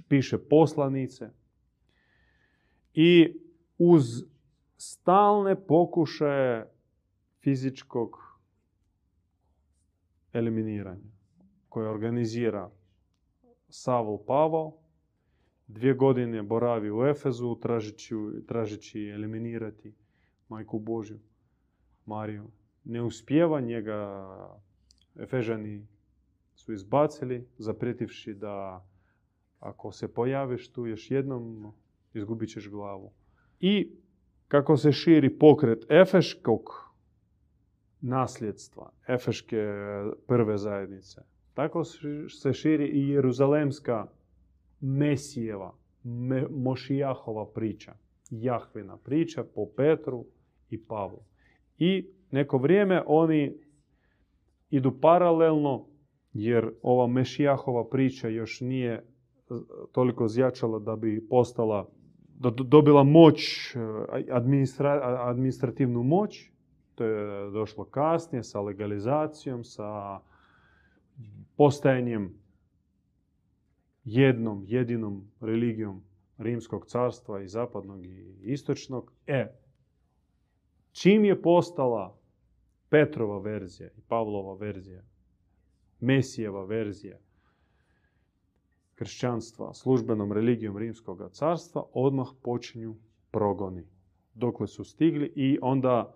[0.08, 1.30] piše poslanice.
[2.94, 3.40] I
[3.78, 4.04] uz
[4.82, 6.70] stalne pokušaje
[7.40, 8.16] fizičkog
[10.32, 11.10] eliminiranja
[11.68, 12.70] koje organizira
[13.68, 14.76] Savol Pavao.
[15.66, 17.56] Dvije godine boravi u Efezu
[18.46, 19.94] tražeći, eliminirati
[20.48, 21.20] Majku Božju,
[22.06, 22.50] Mariju.
[22.84, 24.26] Ne uspjeva njega,
[25.14, 25.86] Efežani
[26.54, 28.86] su izbacili, zapretivši da
[29.58, 31.72] ako se pojaviš tu još jednom,
[32.14, 33.12] izgubit ćeš glavu.
[33.60, 33.96] I
[34.50, 36.60] kako se širi pokret Efeškog
[38.00, 39.56] nasljedstva, Efeške
[40.26, 41.20] prve zajednice,
[41.54, 41.84] tako
[42.28, 44.06] se širi i Jeruzalemska
[44.80, 45.74] Mesijeva,
[46.50, 47.92] Mošijahova priča,
[48.30, 50.24] Jahvina priča po Petru
[50.70, 51.22] i Pavlu.
[51.78, 53.58] I neko vrijeme oni
[54.70, 55.86] idu paralelno,
[56.32, 59.04] jer ova Mešijahova priča još nije
[59.92, 61.88] toliko zjačala da bi postala,
[62.48, 63.40] dobila moć,
[65.28, 66.50] administrativnu moć
[67.00, 70.20] To je došlo kasnije sa legalizacijom, sa
[71.56, 72.34] postajanjem
[74.04, 76.02] jednom, jedinom religijom
[76.38, 79.12] Rimskog carstva i zapadnog i istočnog.
[79.26, 79.58] E,
[80.92, 82.18] čim je postala
[82.88, 85.02] Petrova verzija i Pavlova verzija,
[86.00, 87.18] Mesijeva verzija
[89.00, 92.96] kršćanstva službenom religijom Rimskog carstva, odmah počinju
[93.30, 93.86] progoni.
[94.34, 96.14] Dokle su stigli i onda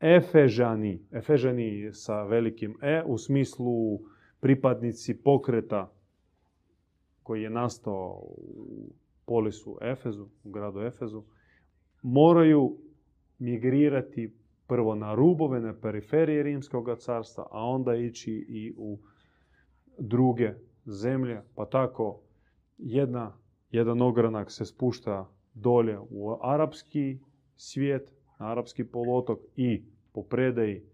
[0.00, 4.00] Efežani, Efežani sa velikim E u smislu
[4.40, 5.92] pripadnici pokreta
[7.22, 8.92] koji je nastao u
[9.26, 11.22] polisu Efezu, u gradu Efezu,
[12.02, 12.76] moraju
[13.38, 14.34] migrirati
[14.66, 18.98] prvo na rubove, na periferije Rimskog carstva, a onda ići i u
[19.98, 20.54] druge
[20.86, 21.42] zemlje.
[21.54, 22.20] Pa tako
[22.78, 23.32] jedna,
[23.70, 27.18] jedan ogranak se spušta dolje u arapski
[27.56, 30.84] svijet, na arapski polotok i po predaji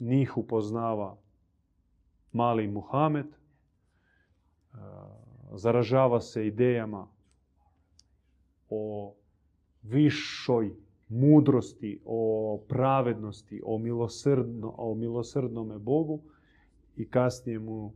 [0.00, 1.18] njih upoznava
[2.32, 3.26] mali Muhamed,
[5.54, 7.08] zaražava se idejama
[8.68, 9.14] o
[9.82, 10.76] višoj
[11.08, 16.20] mudrosti, o pravednosti, o, milosrdno, o milosrdnome Bogu
[16.96, 17.92] i kasnije mu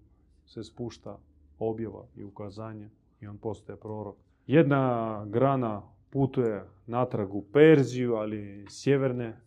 [0.46, 1.18] se spušta
[1.58, 4.16] objava i ukazanje i on postaje prorok.
[4.46, 9.40] Jedna grana putuje natrag u Perziju, ali sjeverne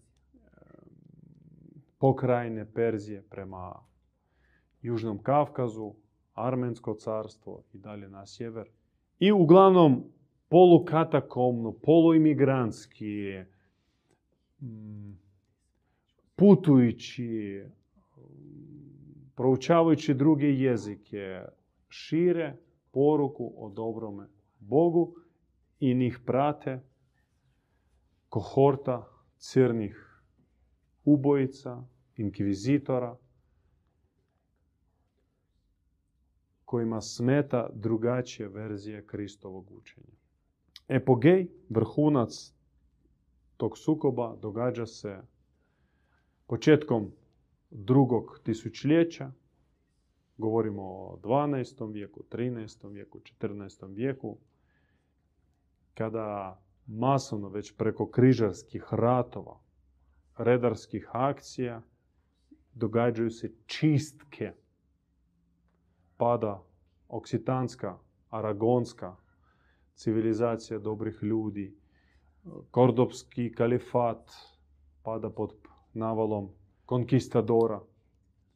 [1.98, 3.76] pokrajine Perzije prema
[4.82, 5.94] Južnom Kavkazu,
[6.34, 8.70] Armensko carstvo i dalje na sjever.
[9.20, 10.04] I uglavnom
[10.50, 13.44] polukatakomno, poluimigrantski,
[14.62, 15.20] mm,
[16.36, 17.64] putujući,
[19.40, 21.42] proučavajući druge jezike,
[21.90, 22.58] šire
[22.92, 24.28] poruku o dobrome
[24.60, 25.16] Bogu
[25.80, 26.82] i njih prate
[28.30, 30.22] kohorta crnih
[31.04, 31.84] ubojica,
[32.16, 33.18] inkvizitora,
[36.66, 40.18] kojima smeta drugačije verzije Kristovog učenja.
[40.88, 42.54] Epogej, vrhunac
[43.58, 45.22] tog sukoba događa se
[46.48, 47.12] početkom
[47.70, 49.32] drugog tisućljeća,
[50.38, 51.94] govorimo o 12.
[51.94, 52.92] vijeku, 13.
[52.92, 53.96] vijeku, 14.
[53.96, 54.38] vijeku,
[55.94, 59.60] kada masovno već preko križarskih ratova,
[60.38, 61.82] redarskih akcija,
[62.74, 64.54] događaju se čistke
[66.18, 66.64] pada
[67.08, 67.98] oksitanska,
[68.30, 69.16] aragonska
[69.96, 71.76] civilizacija dobrih ljudi,
[72.72, 74.32] kordopski kalifat
[75.04, 75.54] pada pod
[75.94, 76.50] navalom
[76.90, 77.82] konkistadora.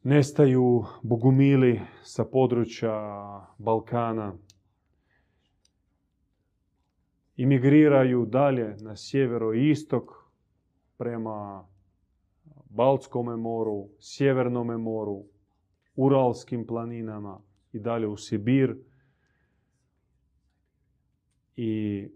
[0.04, 2.94] Nestaju bogumili sa područja
[3.58, 4.34] Balkana.
[7.36, 10.04] Imigriraju dalje na sjevero-istok
[10.98, 11.68] prema
[12.70, 15.24] Baltskom moru, Sjevernom moru,
[15.96, 17.40] Uralskim planinama,
[17.74, 18.76] i dalje u Sibir
[21.56, 22.08] i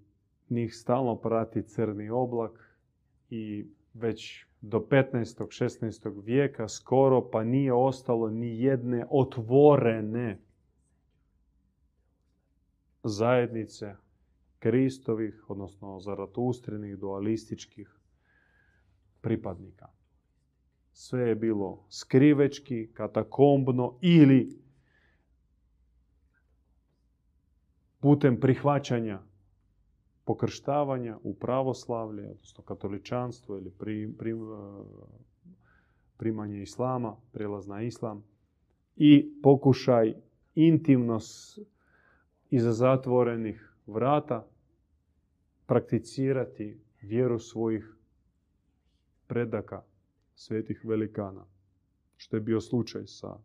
[0.50, 2.78] njih stalno prati crni oblak
[3.30, 5.48] i već do 15.
[5.48, 6.24] 16.
[6.26, 10.40] vijeka skoro pa nije ostalo ni jedne otvorene
[13.04, 13.96] zajednice
[14.60, 17.96] Kristovih, odnosno zaratustrenih, dualističkih
[19.22, 19.88] pripadnika.
[20.92, 24.60] Sve je bilo skrivečki, katakombno ili
[28.00, 29.27] putem prihvaćanja
[30.28, 34.36] pokrštavanja u pravoslavlje, odnosno katoličanstvo ili pri, pri, e,
[36.18, 38.24] primanje islama, prelaz na islam
[38.96, 40.14] i pokušaj
[40.56, 41.20] intimno
[42.50, 44.48] iza zatvorenih vrata
[45.66, 47.96] prakticirati vjeru svojih
[49.28, 49.84] predaka,
[50.36, 51.46] svetih velikana,
[52.18, 53.38] što je bio slučaj sa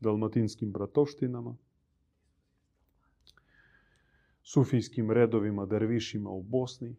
[0.00, 1.56] dalmatinskim bratovštinama,
[4.46, 6.96] sufijskim redovima, dervišima u Bosni,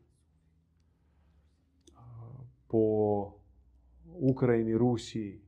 [2.68, 3.32] po
[4.06, 5.42] Ukrajini, Rusiji,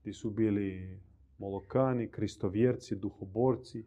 [0.00, 1.00] gdje su bili
[1.38, 3.84] molokani, kristovjerci, duhoborci,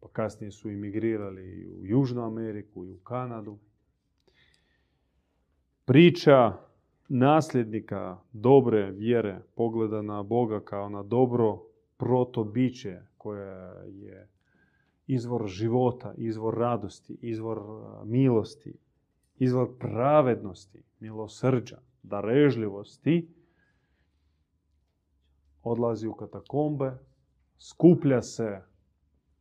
[0.00, 3.58] pa kasnije su imigrirali u Južnu Ameriku i u Kanadu.
[5.84, 6.58] Priča
[7.08, 11.62] nasljednika dobre vjere pogleda na Boga kao na dobro
[11.96, 14.28] protobiće koje je
[15.14, 17.62] izvor života, izvor radosti, izvor
[18.04, 18.74] milosti,
[19.38, 23.28] izvor pravednosti, milosrđa, darežljivosti,
[25.62, 26.92] odlazi u katakombe,
[27.58, 28.62] skuplja se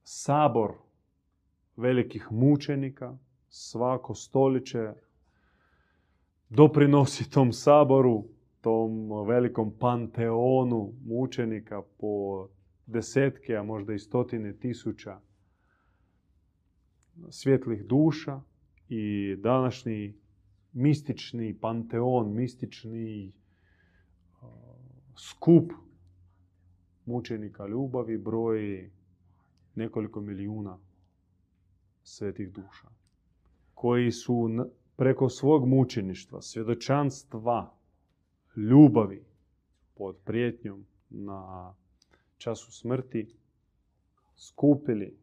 [0.03, 0.73] sabor
[1.75, 3.17] velikih mučenika,
[3.49, 4.93] svako stoliće
[6.49, 8.23] doprinosi tom saboru,
[8.61, 12.47] tom velikom panteonu mučenika po
[12.85, 15.19] desetke, a možda i stotine tisuća
[17.29, 18.41] svjetlih duša
[18.89, 20.13] i današnji
[20.73, 23.31] mistični panteon, mistični
[25.15, 25.71] skup
[27.05, 28.91] mučenika ljubavi broji
[29.75, 30.77] nekoliko milijuna
[32.03, 32.87] svetih duša
[33.73, 34.49] koji su
[34.95, 37.73] preko svog mučeništva, svjedočanstva,
[38.55, 39.25] ljubavi
[39.95, 41.73] pod prijetnjom na
[42.37, 43.35] času smrti
[44.35, 45.17] skupili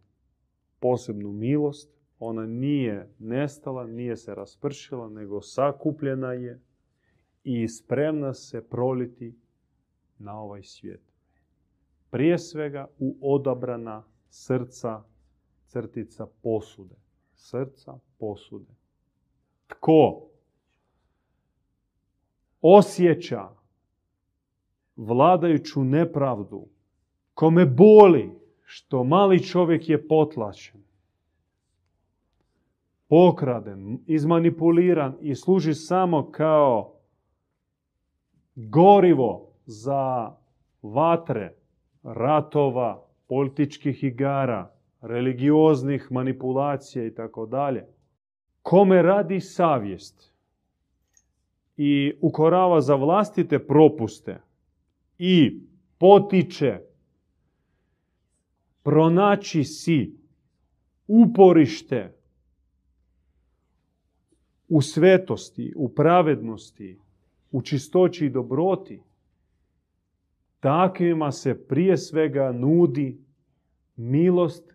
[0.81, 1.91] posebnu milost.
[2.19, 6.61] Ona nije nestala, nije se raspršila, nego sakupljena je
[7.45, 9.35] i spremna se proliti
[10.19, 11.03] na ovaj svijet.
[12.11, 15.03] Prije svega u odabrana srca
[15.67, 16.95] crtica posude.
[17.35, 18.75] Srca posude.
[19.67, 20.29] Tko
[22.61, 23.49] osjeća
[24.97, 26.69] vladajuću nepravdu,
[27.35, 28.31] kome boli
[28.71, 30.81] što mali čovjek je potlačen,
[33.09, 36.95] pokraden, izmanipuliran i služi samo kao
[38.55, 40.33] gorivo za
[40.83, 41.55] vatre,
[42.03, 47.87] ratova, političkih igara, religioznih manipulacija i tako dalje.
[48.63, 50.33] Kome radi savjest
[51.77, 54.41] i ukorava za vlastite propuste
[55.19, 55.61] i
[55.99, 56.88] potiče
[58.89, 60.17] pronaći si
[61.07, 62.17] uporište
[64.69, 66.99] u svetosti, u pravednosti,
[67.51, 69.03] u čistoći i dobroti,
[70.61, 73.21] takvima se prije svega nudi
[73.97, 74.75] milost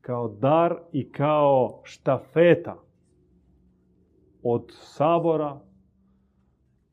[0.00, 2.82] kao dar i kao štafeta
[4.42, 5.60] od sabora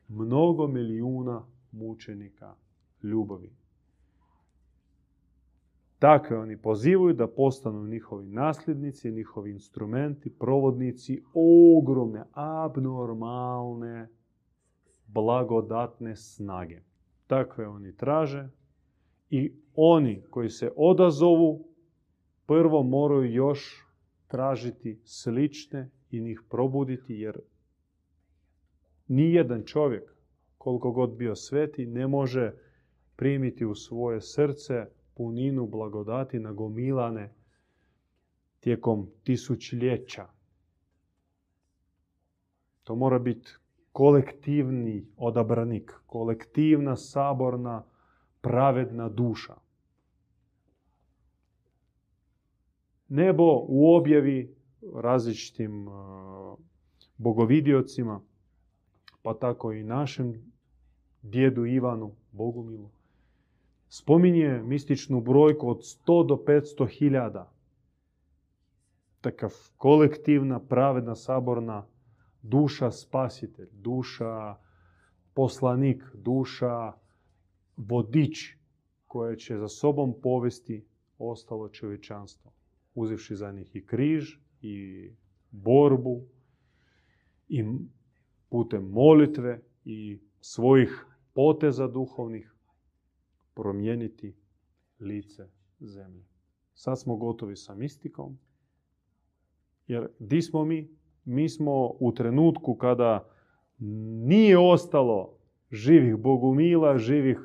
[0.07, 2.55] mnogo milijuna mučenika
[3.03, 3.62] ljubavi.
[6.03, 14.09] Takve oni pozivaju da postanu njihovi nasljednici, njihovi instrumenti, provodnici ogromne, abnormalne,
[15.07, 16.81] blagodatne snage.
[17.27, 18.49] Takve oni traže
[19.29, 21.67] i oni koji se odazovu
[22.45, 23.87] prvo moraju još
[24.27, 27.39] tražiti slične i njih probuditi jer
[29.07, 30.15] nijedan čovjek,
[30.57, 32.53] koliko god bio sveti, ne može
[33.15, 37.33] primiti u svoje srce puninu blagodati nagomilane
[38.59, 40.27] tijekom tisućljeća.
[42.83, 43.51] To mora biti
[43.91, 47.83] kolektivni odabranik, kolektivna, saborna,
[48.41, 49.55] pravedna duša.
[53.07, 54.55] Nebo u objavi
[54.95, 55.87] različitim
[57.17, 58.21] bogovidiocima,
[59.21, 60.51] pa tako i našem
[61.21, 62.89] djedu Ivanu Bogumilu,
[63.95, 67.51] spominje mističnu brojku od 100 do 500 hiljada.
[69.21, 71.85] Takav kolektivna, pravedna, saborna
[72.41, 74.55] duša spasitelj, duša
[75.33, 76.93] poslanik, duša
[77.77, 78.55] vodič
[79.07, 80.85] koje će za sobom povesti
[81.17, 82.51] ostalo čovječanstvo.
[82.95, 85.09] Uzivši za njih i križ, i
[85.51, 86.21] borbu,
[87.49, 87.63] i
[88.49, 92.52] putem molitve, i svojih poteza duhovnih,
[93.55, 94.35] promijeniti
[94.99, 95.47] lice
[95.79, 96.23] zemlje.
[96.73, 98.37] Sad smo gotovi sa mistikom.
[99.87, 100.89] Jer di smo mi?
[101.25, 103.29] Mi smo u trenutku kada
[104.27, 105.37] nije ostalo
[105.71, 107.39] živih bogumila, živih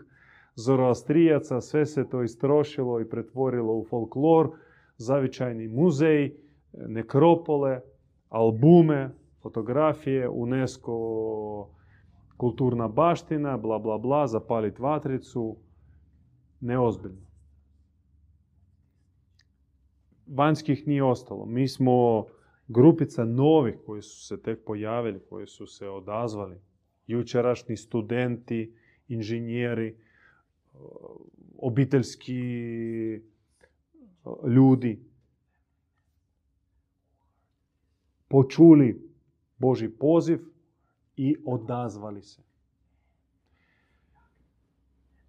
[0.54, 4.50] zoroastrijaca, sve se to istrošilo i pretvorilo u folklor,
[4.96, 6.36] zavičajni muzej,
[6.72, 7.80] nekropole,
[8.28, 9.10] albume,
[9.42, 10.94] fotografije, UNESCO
[12.36, 15.56] kulturna baština, bla bla bla, zapalit vatricu,
[16.60, 17.26] neozbiljno.
[20.26, 21.46] Vanjskih nije ostalo.
[21.46, 22.26] Mi smo
[22.68, 26.60] grupica novih koji su se tek pojavili, koji su se odazvali.
[27.06, 28.74] Jučerašnji studenti,
[29.08, 29.96] inženjeri,
[31.58, 32.42] obiteljski
[34.46, 35.00] ljudi.
[38.28, 39.08] Počuli
[39.58, 40.38] Boži poziv
[41.16, 42.42] i odazvali se.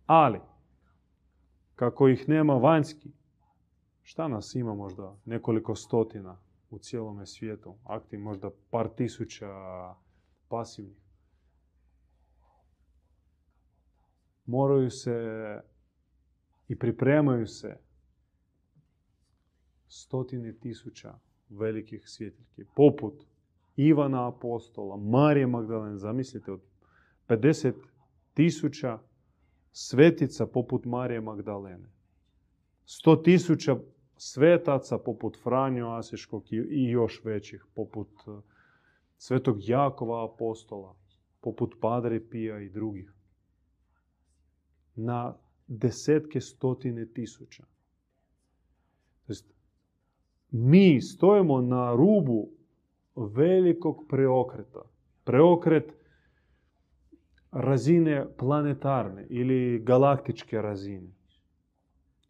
[0.06, 0.40] Ali,
[1.80, 3.12] kako ih nema vanjski,
[4.02, 6.38] šta nas ima možda nekoliko stotina
[6.70, 9.54] u cijelome svijetu, aktiv možda par tisuća
[10.48, 10.98] pasivnih.
[14.46, 15.16] Moraju se
[16.68, 17.78] i pripremaju se
[19.88, 21.14] stotine tisuća
[21.50, 23.26] velikih svjetiljki, poput
[23.76, 26.62] Ivana apostola, Marije Magdalene, zamislite od
[27.28, 27.74] 50
[28.34, 29.00] tisuća
[29.72, 31.90] svetica poput Marije Magdalene.
[32.86, 33.78] 100 tisuća
[34.18, 38.32] svetaca poput Franjo Asiškog i još većih, poput e,
[39.18, 40.96] Svetog Jakova apostola,
[41.42, 43.14] poput Padre Pija i drugih.
[44.96, 47.64] Na desetke stotine tisuća.
[50.52, 52.50] Mi stojimo na rubu
[53.16, 54.82] velikog preokreta.
[55.24, 55.99] Preokret
[57.52, 61.12] razine planetarne ili galaktičke razine.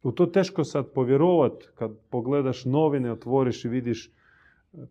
[0.04, 4.12] U to teško sad povjerovat kad pogledaš novine, otvoriš i vidiš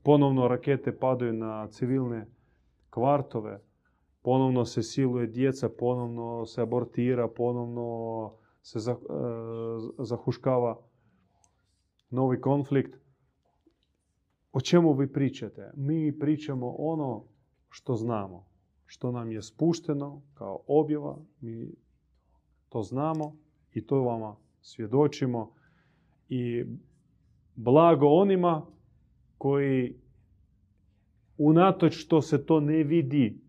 [0.03, 2.27] ponovno rakete padaju na civilne
[2.91, 3.61] kvartove,
[4.23, 8.95] ponovno se siluje djeca, ponovno se abortira, ponovno se e,
[9.99, 10.79] zahuškava
[12.11, 12.99] novi konflikt.
[14.53, 15.71] O čemu vi pričate?
[15.77, 17.25] Mi pričamo ono
[17.69, 18.48] što znamo,
[18.91, 21.69] što nam je spušteno kao objava, mi
[22.69, 23.37] to znamo
[23.75, 25.53] i to vama svjedočimo.
[26.29, 26.65] I
[27.55, 28.67] blago onima
[29.39, 29.95] koji
[31.39, 33.41] unatoč što se to ne vidi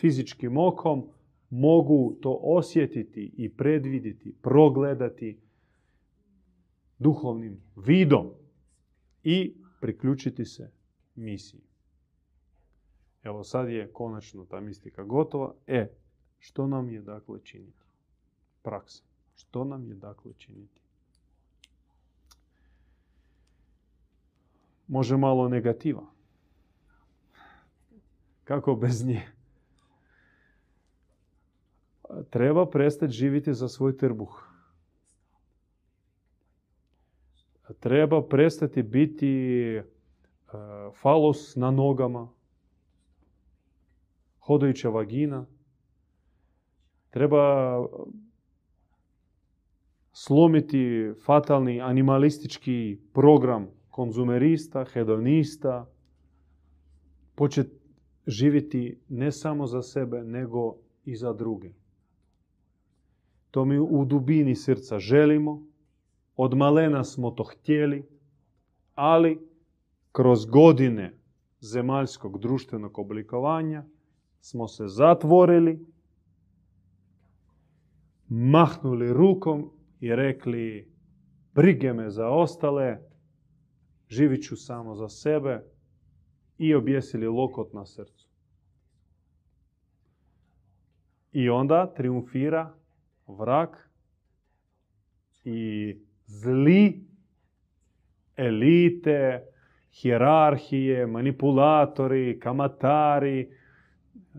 [0.00, 1.08] fizičkim okom,
[1.50, 5.40] mogu to osjetiti i predvidjeti, progledati
[6.98, 8.30] duhovnim vidom
[9.22, 10.70] i priključiti se
[11.14, 11.67] misiji.
[13.28, 15.54] Evo sad je konačno ta mistika gotova.
[15.66, 15.88] E,
[16.38, 17.84] što nam je dakle činiti?
[18.62, 19.02] Praksa.
[19.34, 20.80] Što nam je dakle činiti?
[24.86, 26.02] Može malo negativa.
[28.44, 29.22] Kako bez nje?
[32.30, 34.48] Treba prestati živjeti za svoj trbuh.
[37.80, 39.28] Treba prestati biti
[39.76, 39.82] e,
[41.00, 42.28] falos na nogama,
[44.48, 45.46] hodajuća vagina.
[47.10, 47.44] Treba
[50.12, 55.90] slomiti fatalni animalistički program konzumerista, hedonista,
[57.34, 57.78] početi
[58.26, 61.72] živjeti ne samo za sebe, nego i za druge.
[63.50, 65.62] To mi u dubini srca želimo,
[66.36, 68.08] od malena smo to htjeli,
[68.94, 69.48] ali
[70.12, 71.18] kroz godine
[71.60, 73.84] zemaljskog društvenog oblikovanja
[74.40, 75.86] smo se zatvorili,
[78.28, 79.70] mahnuli rukom
[80.00, 80.92] i rekli
[81.54, 82.98] brige me za ostale,
[84.08, 85.64] živit ću samo za sebe
[86.58, 88.28] i objesili lokot na srcu.
[91.32, 92.74] I onda triumfira
[93.26, 93.90] vrak
[95.44, 95.94] i
[96.26, 97.06] zli
[98.36, 99.44] elite,
[99.92, 103.50] hjerarhije, manipulatori, kamatari,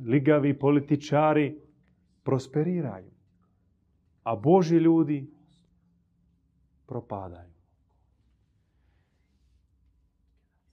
[0.06, 1.62] ligavi političari
[2.24, 3.12] prosperiraju.
[4.24, 5.28] A Boži ljudi
[6.88, 7.50] propadaju.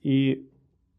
[0.03, 0.47] I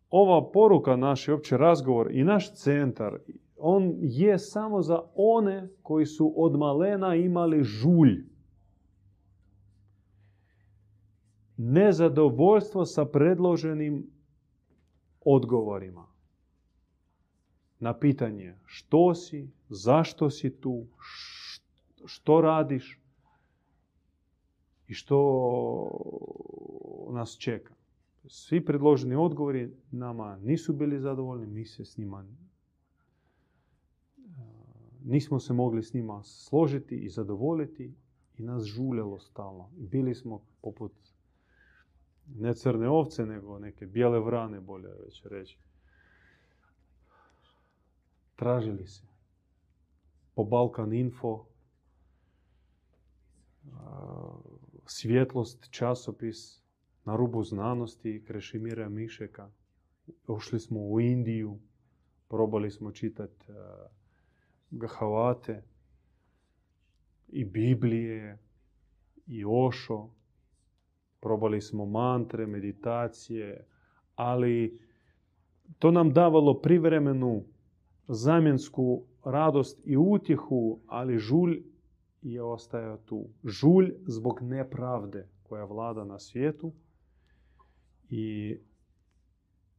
[0.09, 3.17] ova poruka, naš opći razgovor i naš centar,
[3.57, 8.25] on je samo za one koji su od malena imali žulj.
[11.57, 14.09] Nezadovoljstvo sa predloženim
[15.25, 16.16] odgovorima
[17.80, 20.86] na pitanje što si, zašto si tu,
[22.05, 22.99] što radiš
[24.88, 25.17] i što
[27.11, 27.73] nas čeka.
[28.28, 32.25] Svi predloženi odgovori nama nisu bili zadovoljni, mi se s njima
[35.07, 37.93] nismo se mogli s njima složiti i zadovoljiti
[38.38, 39.69] i nas žuljelo stalno.
[39.78, 40.91] Bili smo poput
[42.36, 45.59] ne crne ovce, nego neke bijele vrane, bolje već reći.
[48.38, 49.07] Tražili se.
[50.35, 51.45] Po Balkan Info,
[54.85, 56.61] svjetlost, časopis,
[57.05, 59.49] na rubu znanosti Krešimira Mišeka.
[60.27, 61.59] Ušli smo u Indiju,
[62.27, 63.45] probali smo čitati
[64.71, 65.63] Gahavate
[67.27, 68.38] i Biblije
[69.27, 70.09] i Ošo.
[71.19, 73.67] Probali smo mantre, meditacije,
[74.15, 74.79] ali
[75.79, 77.43] to nam davalo privremenu
[78.07, 81.63] zamjensku radost i utjehu, ali žulj
[82.21, 83.25] je ostajao tu.
[83.43, 86.73] Žulj zbog nepravde koja vlada na svijetu
[88.09, 88.57] i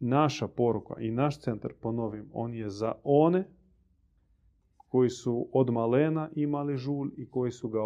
[0.01, 3.49] naša poruka i naš centar, ponovim, on je za one
[4.89, 7.81] koji su od malena imali žulj i koji su ga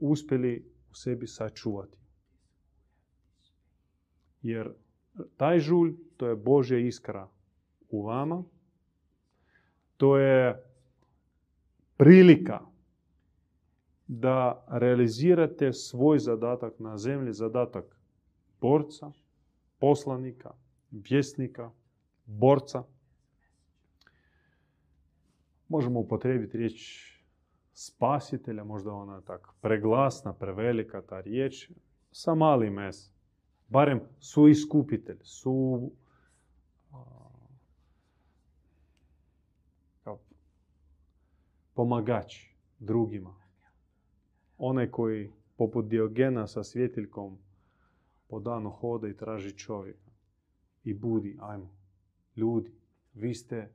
[0.00, 1.98] uspjeli u sebi sačuvati.
[4.42, 4.72] Jer
[5.36, 7.28] taj žulj, to je Božja iskra
[7.90, 8.44] u vama.
[9.96, 10.64] To je
[11.96, 12.60] prilika
[14.06, 17.84] da realizirate svoj zadatak na zemlji, zadatak
[18.60, 19.12] borca,
[19.78, 20.54] poslanika,
[20.90, 21.70] vjesnika,
[22.26, 22.82] borca.
[25.68, 27.10] Možemo upotrijebiti riječ
[27.72, 31.70] spasitelja, možda ona tak preglasna, prevelika ta riječ,
[32.10, 33.12] sa malim s.
[33.68, 35.90] Barem su iskupitelj, su
[41.74, 42.34] pomagač
[42.78, 43.34] drugima.
[44.58, 47.38] Onaj koji poput Diogena sa svjetiljkom
[48.28, 50.10] po danu hoda i traži čovjeka.
[50.84, 51.70] I budi, ajmo,
[52.36, 52.70] ljudi,
[53.14, 53.72] vi ste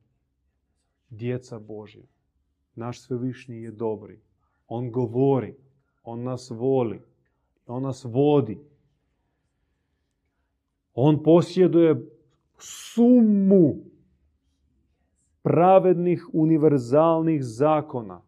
[1.10, 2.04] djeca Božja.
[2.76, 4.20] Naš svevišnji je dobri.
[4.68, 5.56] On govori,
[6.04, 7.02] on nas voli,
[7.68, 8.60] on nas vodi.
[10.94, 12.10] On posjeduje
[12.58, 13.76] sumu
[15.42, 18.22] pravednih univerzalnih zakona.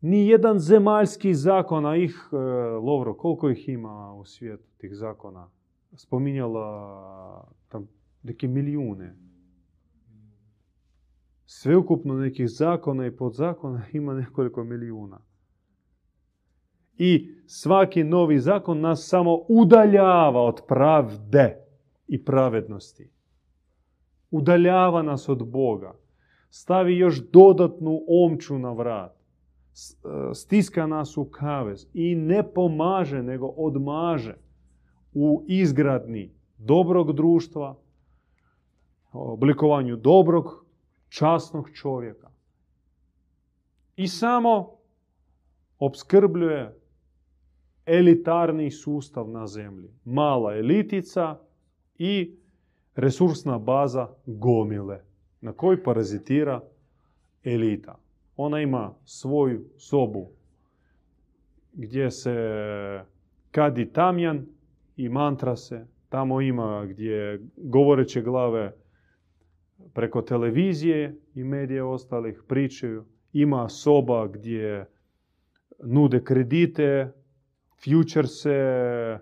[0.00, 2.36] Ni jedan zemaljski zakon, a ih, e,
[2.76, 5.48] Lovro, koliko ih ima u svijetu tih zakona?
[5.96, 7.88] Spominjala tam
[8.22, 9.16] neke milijune.
[11.46, 15.20] Sveukupno nekih zakona i podzakona ima nekoliko milijuna.
[16.98, 21.56] I svaki novi zakon nas samo udaljava od pravde
[22.08, 23.13] i pravednosti.
[24.34, 25.92] Udaljava nas od Boga.
[26.50, 29.12] Stavi još dodatnu omču na vrat.
[29.14, 34.36] E, stiska nas u kavez i ne pomaže, nego odmaže
[35.12, 37.76] u izgradni dobrog društva,
[39.12, 40.66] oblikovanju dobrog,
[41.08, 42.30] časnog čovjeka.
[43.96, 44.70] I samo
[45.78, 46.80] obskrbljuje
[47.86, 49.90] elitarni sustav na zemlji.
[50.04, 51.38] Mala elitica
[51.98, 52.36] i
[52.96, 55.04] resursna baza gomile
[55.40, 56.60] na kojoj parazitira
[57.44, 57.98] elita.
[58.36, 60.30] Ona ima svoju sobu
[61.72, 62.34] gdje se
[63.50, 64.46] kadi tamjan
[64.96, 65.86] i mantra se.
[66.08, 68.72] Tamo ima gdje govoreće glave
[69.94, 73.04] preko televizije i medije ostalih pričaju.
[73.32, 74.86] Ima soba gdje
[75.84, 77.12] nude kredite,
[77.84, 79.18] futurese,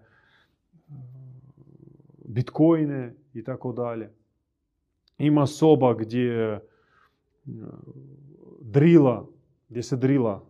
[2.25, 4.11] bitcoine i tako dalje.
[5.19, 6.61] Ima soba gdje
[8.61, 9.27] drila,
[9.69, 10.47] gdje se drila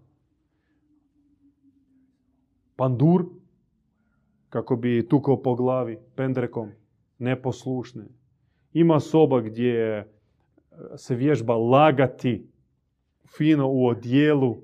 [2.76, 3.24] pandur,
[4.48, 6.70] kako bi tukao po glavi pendrekom,
[7.18, 8.04] neposlušne.
[8.72, 10.06] Ima soba gdje
[10.96, 12.46] se vježba lagati
[13.36, 14.56] fino u odjelu,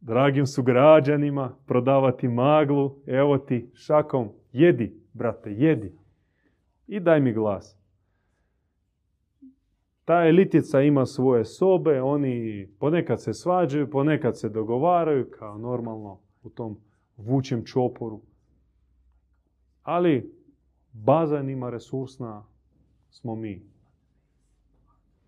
[0.00, 6.03] dragim su građanima, prodavati maglu, evo ti šakom, jedi, brate, jedi.
[6.86, 7.78] I daj mi glas.
[10.04, 16.50] Ta elitica ima svoje sobe, oni ponekad se svađaju, ponekad se dogovaraju, kao normalno u
[16.50, 16.78] tom
[17.16, 18.20] vučem čoporu.
[19.82, 20.34] Ali
[20.92, 22.44] baza ima resursna
[23.10, 23.62] smo mi.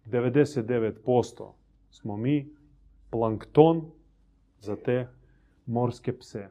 [0.06, 1.52] 99%
[1.90, 2.54] smo mi
[3.10, 3.90] plankton
[4.60, 5.08] za te
[5.66, 6.48] morske pse.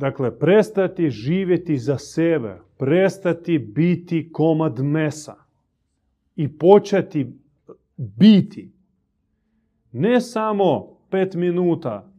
[0.00, 5.34] Dakle, prestati živjeti za sebe, prestati biti komad mesa
[6.36, 7.32] i početi
[7.96, 8.72] biti
[9.92, 12.12] ne samo pet minuta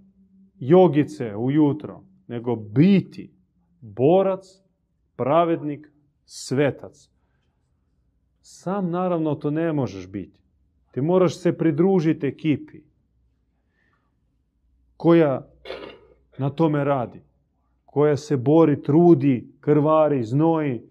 [0.59, 3.32] jogice ujutro, nego biti
[3.82, 4.61] borac,
[5.15, 5.91] pravednik,
[6.25, 7.09] svetac.
[8.41, 10.39] Sam naravno to ne možeš biti.
[10.91, 12.82] Ti moraš se pridružiti ekipi
[14.97, 15.47] koja
[16.38, 17.30] na tome radi
[17.92, 20.82] koja se bori, trudi, krvari, znoji,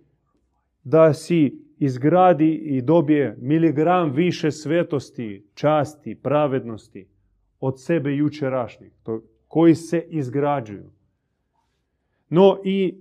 [0.85, 7.07] da si izgradi i dobije miligram više svetosti, časti, pravednosti
[7.61, 8.93] od sebe jučerašnjih,
[9.49, 10.91] koji se izgrađuju.
[12.29, 12.95] No i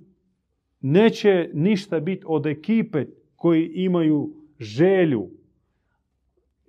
[0.81, 5.29] neće ništa biti od ekipe koji imaju želju,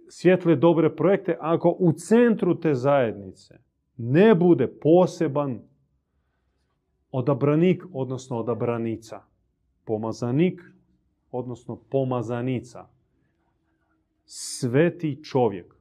[0.08, 3.58] svjetle dobre projekte, ako u centru te zajednice
[3.96, 5.69] ne bude poseban
[7.12, 9.22] odabranik, odnosno odabranica.
[9.84, 10.62] Pomazanik,
[11.30, 12.88] odnosno pomazanica.
[14.24, 15.74] Sveti čovjek.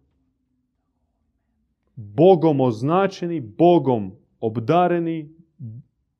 [1.95, 5.30] Bogom označeni, Bogom obdareni,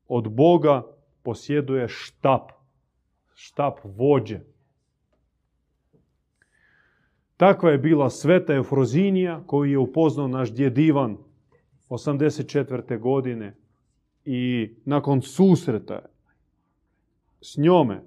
[0.08, 0.84] od Boga
[1.24, 2.52] posjeduje štap.
[3.34, 4.40] Štap vođe.
[7.38, 11.18] Takva je bila sveta Eufrozinija koju je upoznao naš djed Ivan
[11.90, 13.00] 84.
[13.00, 13.56] godine
[14.26, 16.06] i nakon susreta
[17.42, 18.04] s njome,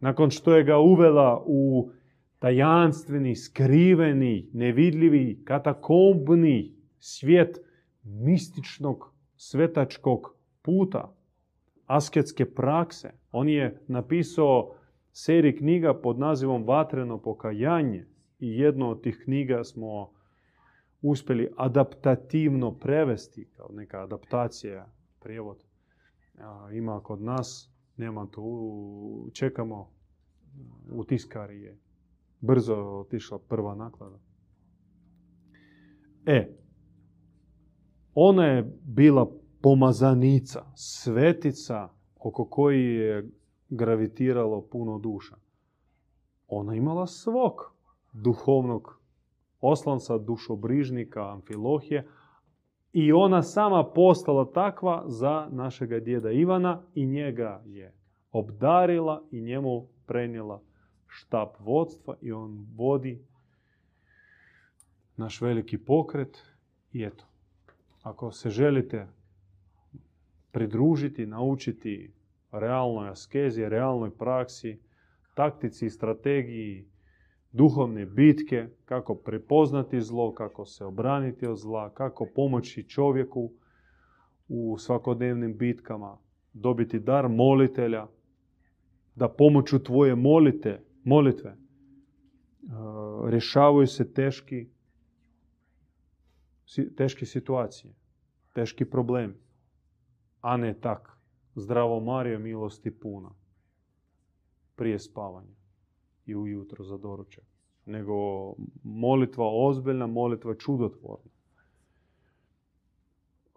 [0.00, 1.90] nakon što je ga uvela u
[2.38, 7.58] tajanstveni, skriveni, nevidljivi, katakombni svijet
[8.02, 11.14] mističnog, svetačkog puta,
[11.86, 13.10] asketske prakse.
[13.32, 14.74] On je napisao
[15.12, 18.06] seriju knjiga pod nazivom Vatreno pokajanje
[18.38, 20.10] i jednu od tih knjiga smo
[21.02, 24.86] uspjeli adaptativno prevesti, kao neka adaptacija,
[25.22, 25.64] prijevod.
[26.72, 29.90] Ima kod nas, nema tu, čekamo,
[30.90, 31.78] u tiskari je
[32.40, 34.18] brzo otišla prva naklada.
[36.26, 36.56] E,
[38.14, 43.30] ona je bila pomazanica, svetica oko koji je
[43.68, 45.36] gravitiralo puno duša.
[46.48, 47.74] Ona imala svog
[48.12, 49.00] duhovnog
[49.60, 52.08] oslanca, dušobrižnika, amfilohije
[52.92, 57.94] i ona sama postala takva za našega djeda Ivana i njega je
[58.32, 60.62] obdarila i njemu prenijela
[61.06, 63.24] štab vodstva i on vodi
[65.16, 66.38] naš veliki pokret.
[66.92, 67.24] I eto,
[68.02, 69.08] ako se želite
[70.50, 72.12] pridružiti, naučiti
[72.52, 74.80] realnoj askezi, realnoj praksi,
[75.34, 76.91] taktici i strategiji
[77.52, 83.52] duhovne bitke, kako prepoznati zlo, kako se obraniti od zla, kako pomoći čovjeku
[84.48, 86.18] u svakodnevnim bitkama,
[86.52, 88.06] dobiti dar molitelja,
[89.14, 91.56] da pomoću tvoje molite, molitve e,
[93.30, 94.68] rješavaju se teški,
[96.96, 97.94] teške situacije,
[98.52, 99.34] teški problemi,
[100.40, 101.18] a ne tak.
[101.54, 103.30] Zdravo Mario, milosti puna.
[104.76, 105.61] Prije spavanja
[106.26, 107.44] i ujutro za doručak.
[107.86, 108.14] Nego
[108.82, 111.30] molitva ozbiljna, molitva čudotvorna.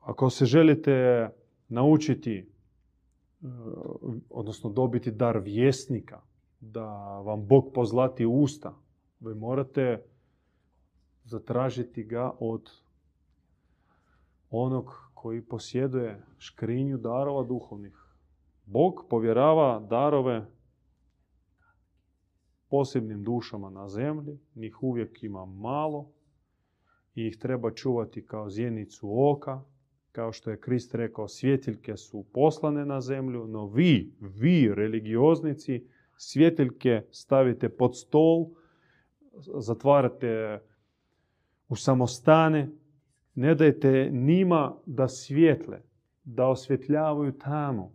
[0.02, 1.30] Ako se želite
[1.68, 2.46] naučiti, e,
[4.30, 6.22] odnosno dobiti dar vjesnika,
[6.60, 8.74] da vam Bog pozlati usta,
[9.20, 10.04] vi morate
[11.24, 12.72] zatražiti ga od
[14.50, 18.06] onog koji posjeduje škrinju darova duhovnih.
[18.66, 20.46] Bog povjerava darove
[22.76, 26.12] posebnim dušama na zemlji, njih uvijek ima malo
[27.16, 29.62] i ih treba čuvati kao zjenicu oka,
[30.12, 37.02] kao što je Krist rekao, svjetiljke su poslane na zemlju, no vi, vi religioznici, svjetiljke
[37.12, 38.46] stavite pod stol,
[39.58, 40.60] zatvarate
[41.70, 42.70] u samostane,
[43.36, 45.82] ne dajte njima da svjetle,
[46.24, 47.92] da osvjetljavaju tamo,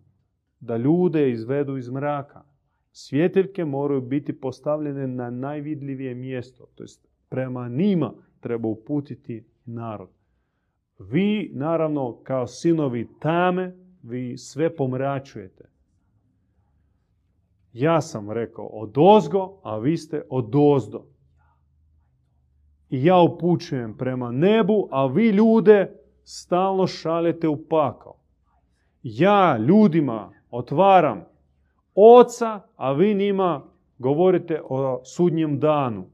[0.61, 2.50] da ljude izvedu iz mraka.
[2.93, 10.09] Svjetiljke moraju biti postavljene na najvidljivije mjesto, to jest prema njima treba uputiti narod.
[10.99, 15.65] Vi, naravno, kao sinovi tame, vi sve pomračujete.
[17.73, 21.07] Ja sam rekao od ozgo, a vi ste od ozdo.
[22.91, 28.17] I ja upućujem prema nebu, a vi ljude stalno šaljete u pakao.
[29.03, 31.25] Ja ljudima otvaram
[31.95, 33.63] oca, a vi njima
[33.99, 36.07] govorite o sudnjem danu.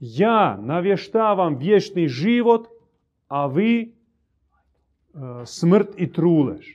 [0.00, 2.66] Ja navještavam vječni život,
[3.28, 3.92] a vi e,
[5.44, 6.66] smrt i trulež.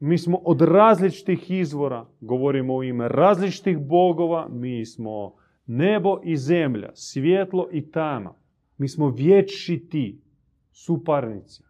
[0.00, 5.34] Mi smo od različitih izvora, govorimo o ime različitih bogova, mi smo
[5.66, 8.34] nebo i zemlja, svjetlo i tama.
[8.78, 10.20] Mi smo vječiti,
[10.72, 11.62] suparnici.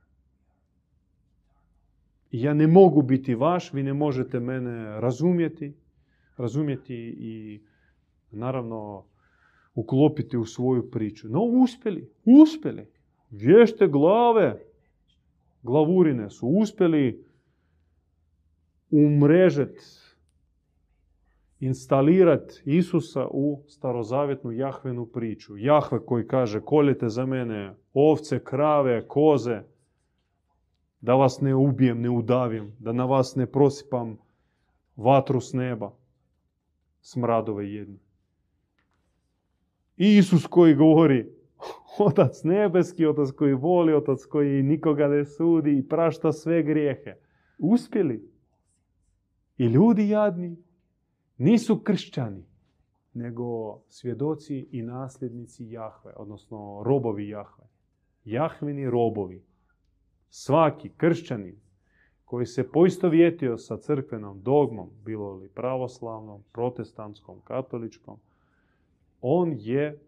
[2.41, 5.75] Ja ne mogu biti vaš, vi ne možete mene razumjeti,
[6.37, 7.61] razumjeti i
[8.31, 9.05] naravno
[9.75, 11.29] uklopiti u svoju priču.
[11.29, 12.87] No uspjeli, uspjeli.
[13.31, 14.65] Vješte glave,
[15.63, 17.25] glavurine su uspjeli
[18.91, 19.79] umrežet
[21.61, 25.57] instalirati Isusa u starozavjetnu Jahvenu priču.
[25.57, 29.63] Jahve koji kaže koljete za mene ovce, krave, koze,
[31.07, 34.17] da vas ne ubijem, ne udavim, da na vas ne prosipam
[34.97, 35.93] vatru s neba,
[37.01, 37.99] smradove jedne.
[39.97, 41.27] I Isus koji govori,
[42.09, 47.15] Otac nebeski, Otac koji voli, Otac koji nikoga ne sudi i prašta sve grijehe.
[47.59, 48.31] Uspjeli.
[49.59, 50.57] I ljudi jadni,
[51.39, 52.45] nisu kršćani,
[53.15, 57.65] nego svjedoci i nasljednici Jahve, odnosno robovi Jahve.
[58.25, 59.45] Jahvini robovi.
[60.29, 61.57] Svaki kršćanin
[62.25, 68.19] koji se poistovjetio sa crkvenom dogmom, bilo li pravoslavnom, protestantskom, katoličkom,
[69.21, 70.01] on je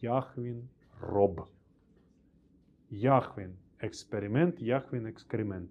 [0.00, 0.68] Jahvin
[1.00, 1.38] rob.
[2.90, 5.70] Jahvin eksperiment, Jahvin eksperiment.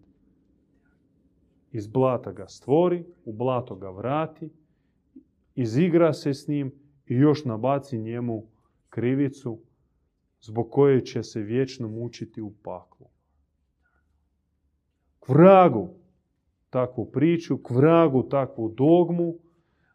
[1.71, 4.49] Iz blata ga stvori, u blato ga vrati,
[5.55, 6.71] izigra se s njim
[7.05, 8.43] i još nabaci njemu
[8.89, 9.59] krivicu
[10.41, 13.07] zbog koje će se vječno mučiti u paklu.
[15.25, 15.89] K vragu
[16.69, 19.33] takvu priču, k vragu takvu dogmu,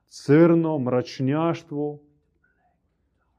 [0.07, 1.99] crno mračnjaštvo,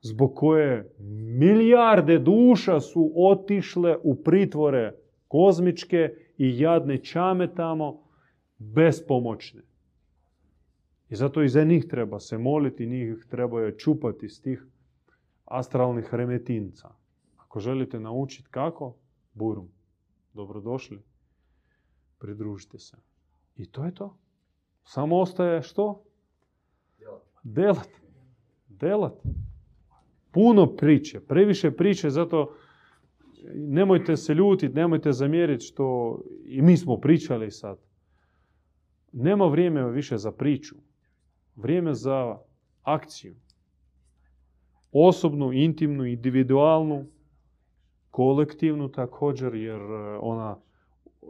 [0.01, 0.93] zbog koje
[1.39, 4.95] milijarde duša su otišle u pritvore
[5.27, 8.03] kozmičke i jadne čame tamo,
[8.57, 9.61] bespomoćne.
[11.09, 14.65] I zato i za njih treba se moliti, njih treba je čupati s tih
[15.45, 16.89] astralnih remetinca.
[17.37, 18.95] Ako želite naučiti kako,
[19.33, 19.69] burum,
[20.33, 20.99] dobrodošli,
[22.19, 22.97] pridružite se.
[23.57, 24.17] I to je to.
[24.83, 26.03] Samo ostaje što?
[27.43, 27.89] Delat.
[28.67, 29.13] Delat.
[30.31, 32.55] Puno priče, previše priče, zato
[33.53, 37.77] nemojte se ljutiti, nemojte zamjeriti što i mi smo pričali sad.
[39.11, 40.75] Nema vrijeme više za priču.
[41.55, 42.37] Vrijeme za
[42.83, 43.35] akciju.
[44.91, 47.05] Osobnu, intimnu, individualnu,
[48.11, 50.57] kolektivnu također, jer e, ona,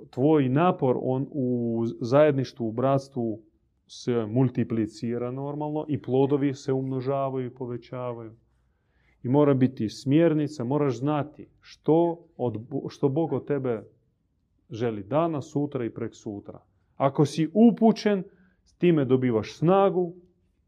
[0.09, 3.41] tvoj napor on u zajedništvu, u bratstvu
[3.87, 8.31] se multiplicira normalno i plodovi se umnožavaju i povećavaju.
[9.23, 12.57] I mora biti smjernica, moraš znati što, od,
[12.89, 13.83] što Bog od tebe
[14.69, 16.59] želi danas, sutra i prek sutra.
[16.95, 18.23] Ako si upućen,
[18.63, 20.15] s time dobivaš snagu,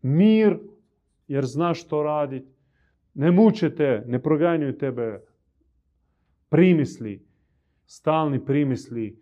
[0.02, 0.60] mir,
[1.28, 2.48] jer znaš što raditi.
[3.14, 5.22] Ne muče te, ne proganjaju tebe
[6.50, 7.26] primisli,
[7.86, 9.21] stalni primisli,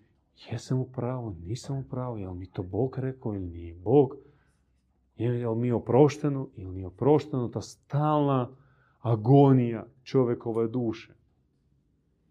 [0.52, 4.16] jesam u pravu, nisam u pravu, jel mi to Bog rekao ili nije Bog,
[5.18, 8.50] jel mi oprošteno ili nije oprošteno, ta stalna
[9.00, 11.14] agonija čovjekove duše.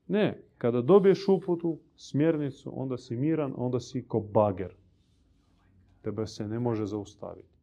[0.06, 4.74] Ne, kada dobiješ uputu, smjernicu, onda si miran, onda si ko bager.
[6.02, 7.57] Tebe se ne može zaustaviti.